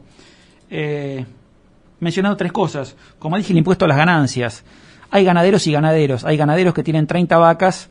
mencionando 2.00 2.38
tres 2.38 2.54
cosas. 2.54 2.96
Como 3.20 3.36
dije, 3.36 3.52
el 3.52 3.58
impuesto 3.58 3.84
a 3.84 3.90
las 3.90 3.98
ganancias. 3.98 4.64
Hay 5.12 5.26
ganaderos 5.26 5.68
y 5.68 5.74
ganaderos. 5.74 6.24
Hay 6.24 6.38
ganaderos 6.38 6.74
que 6.74 6.84
tienen 6.84 7.06
30 7.06 7.38
vacas 7.38 7.90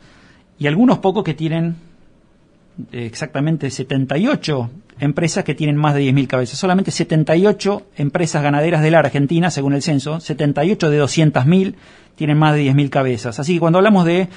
y 0.57 0.65
algunos 0.65 0.97
pocos 0.97 1.23
que 1.23 1.35
tienen 1.35 1.92
exactamente 2.91 3.69
78 3.69 4.69
empresas 4.99 5.43
que 5.43 5.55
tienen 5.55 5.75
más 5.75 5.95
de 5.95 6.01
10.000 6.01 6.27
cabezas. 6.27 6.59
Solamente 6.59 6.91
78 6.91 7.87
empresas 7.97 8.43
ganaderas 8.43 8.81
de 8.81 8.91
la 8.91 8.99
Argentina, 8.99 9.51
según 9.51 9.73
el 9.73 9.81
censo, 9.81 10.19
78 10.19 10.89
de 10.89 11.01
200.000 11.01 11.75
tienen 12.15 12.37
más 12.37 12.53
de 12.55 12.63
10.000 12.65 12.89
cabezas. 12.89 13.39
Así 13.39 13.55
que 13.55 13.59
cuando 13.59 13.79
hablamos 13.79 14.05
de 14.05 14.29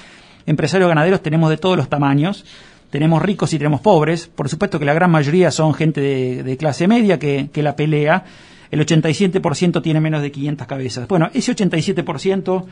empresarios 0.45 0.89
ganaderos 0.89 1.21
tenemos 1.21 1.49
de 1.49 1.57
todos 1.57 1.77
los 1.77 1.89
tamaños. 1.89 2.45
Tenemos 2.89 3.21
ricos 3.21 3.53
y 3.53 3.57
tenemos 3.57 3.81
pobres. 3.81 4.27
Por 4.27 4.47
supuesto 4.49 4.79
que 4.79 4.85
la 4.85 4.93
gran 4.93 5.11
mayoría 5.11 5.51
son 5.51 5.73
gente 5.73 5.99
de, 6.01 6.57
clase 6.57 6.87
media 6.87 7.19
que, 7.19 7.49
que 7.51 7.61
la 7.61 7.75
pelea. 7.75 8.23
El 8.71 8.85
87% 8.85 9.81
tiene 9.81 9.99
menos 9.99 10.21
de 10.21 10.31
500 10.31 10.67
cabezas. 10.67 11.07
Bueno, 11.07 11.29
ese 11.33 11.53
87% 11.53 12.65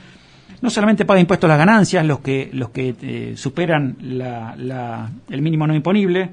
no 0.62 0.70
solamente 0.70 1.06
paga 1.06 1.20
impuestos 1.20 1.48
a 1.48 1.54
las 1.54 1.58
ganancias, 1.58 2.06
los 2.06 2.20
que, 2.20 2.50
los 2.54 2.70
que 2.70 2.96
eh, 3.02 3.34
superan 3.36 3.98
el 4.02 5.42
mínimo 5.42 5.68
no 5.68 5.76
imponible, 5.76 6.30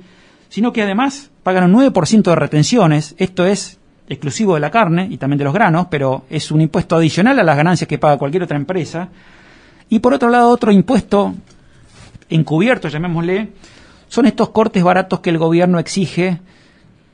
sino 0.48 0.72
que 0.72 0.83
además 0.83 1.31
pagan 1.42 1.75
un 1.75 1.83
9% 1.83 2.22
de 2.22 2.35
retenciones, 2.35 3.14
esto 3.18 3.46
es 3.46 3.79
exclusivo 4.09 4.55
de 4.55 4.61
la 4.61 4.70
carne 4.70 5.09
y 5.11 5.16
también 5.16 5.38
de 5.38 5.44
los 5.44 5.55
granos, 5.55 5.87
pero 5.90 6.25
es 6.31 6.51
un 6.51 6.61
impuesto 6.61 6.96
adicional 6.96 7.38
a 7.38 7.42
las 7.42 7.57
ganancias 7.57 7.88
que 7.88 7.98
paga 7.98 8.18
cualquier 8.18 8.42
otra 8.42 8.57
empresa. 8.57 9.09
Y 9.88 9.98
por 9.98 10.14
otro 10.14 10.29
lado, 10.29 10.48
otro 10.48 10.72
impuesto 10.72 11.35
encubierto, 12.29 12.88
llamémosle, 12.88 13.48
son 14.09 14.27
estos 14.27 14.51
cortes 14.51 14.83
baratos 14.83 15.20
que 15.20 15.31
el 15.31 15.38
gobierno 15.38 15.79
exige 15.79 16.40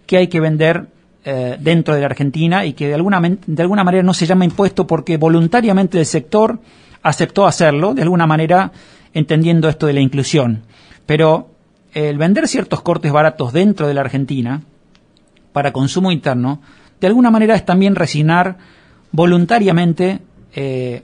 que 0.07 0.17
hay 0.17 0.29
que 0.29 0.41
vender 0.41 0.87
eh, 1.25 1.57
dentro 1.61 1.95
de 1.95 2.01
la 2.01 2.07
Argentina 2.07 2.65
y 2.65 2.73
que 2.73 2.89
de 2.89 2.95
alguna, 2.95 3.21
de 3.21 3.63
alguna 3.63 3.85
manera 3.85 4.03
no 4.03 4.15
se 4.15 4.27
llama 4.27 4.45
impuesto 4.45 4.87
porque 4.87 5.17
voluntariamente 5.17 5.99
el 5.99 6.07
sector 6.07 6.59
aceptó 7.03 7.47
hacerlo, 7.47 7.95
de 7.95 8.03
alguna 8.03 8.27
manera 8.27 8.73
entendiendo 9.15 9.69
esto 9.69 9.87
de 9.87 9.93
la 9.93 10.01
inclusión. 10.01 10.63
Pero 11.07 11.51
el 11.93 12.19
vender 12.19 12.49
ciertos 12.49 12.83
cortes 12.83 13.13
baratos 13.13 13.53
dentro 13.53 13.87
de 13.87 13.95
la 13.95 14.03
Argentina 14.03 14.63
para 15.53 15.73
consumo 15.73 16.13
interno, 16.13 16.61
de 17.01 17.07
alguna 17.07 17.31
manera 17.31 17.55
es 17.55 17.65
también 17.65 17.95
resignar 17.95 18.59
voluntariamente 19.13 20.21
eh, 20.55 21.03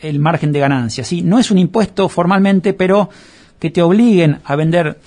el 0.00 0.18
margen 0.18 0.52
de 0.52 0.60
ganancia. 0.60 1.04
¿sí? 1.04 1.22
No 1.22 1.38
es 1.38 1.50
un 1.50 1.58
impuesto 1.58 2.08
formalmente, 2.08 2.72
pero 2.72 3.10
que 3.58 3.70
te 3.70 3.82
obliguen 3.82 4.40
a 4.44 4.56
vender 4.56 4.98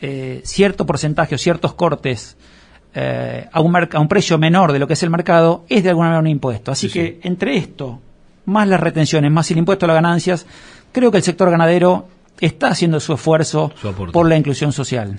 eh, 0.00 0.40
cierto 0.44 0.86
porcentaje 0.86 1.34
o 1.34 1.38
ciertos 1.38 1.74
cortes 1.74 2.36
eh, 2.94 3.46
a, 3.52 3.60
un 3.60 3.76
a 3.76 4.00
un 4.00 4.08
precio 4.08 4.38
menor 4.38 4.72
de 4.72 4.80
lo 4.80 4.86
que 4.86 4.94
es 4.94 5.02
el 5.02 5.10
mercado, 5.10 5.64
es 5.68 5.84
de 5.84 5.90
alguna 5.90 6.08
manera 6.08 6.20
un 6.20 6.26
impuesto. 6.26 6.72
Así 6.72 6.88
que 6.88 7.20
entre 7.22 7.56
esto 7.56 8.00
más 8.50 8.68
las 8.68 8.80
retenciones, 8.80 9.30
más 9.30 9.50
el 9.50 9.58
impuesto 9.58 9.86
a 9.86 9.88
las 9.88 9.94
ganancias, 9.94 10.46
creo 10.92 11.10
que 11.10 11.18
el 11.18 11.22
sector 11.22 11.50
ganadero 11.50 12.08
está 12.40 12.68
haciendo 12.68 13.00
su 13.00 13.14
esfuerzo 13.14 13.72
por 14.12 14.28
la 14.28 14.36
inclusión 14.36 14.72
social. 14.72 15.18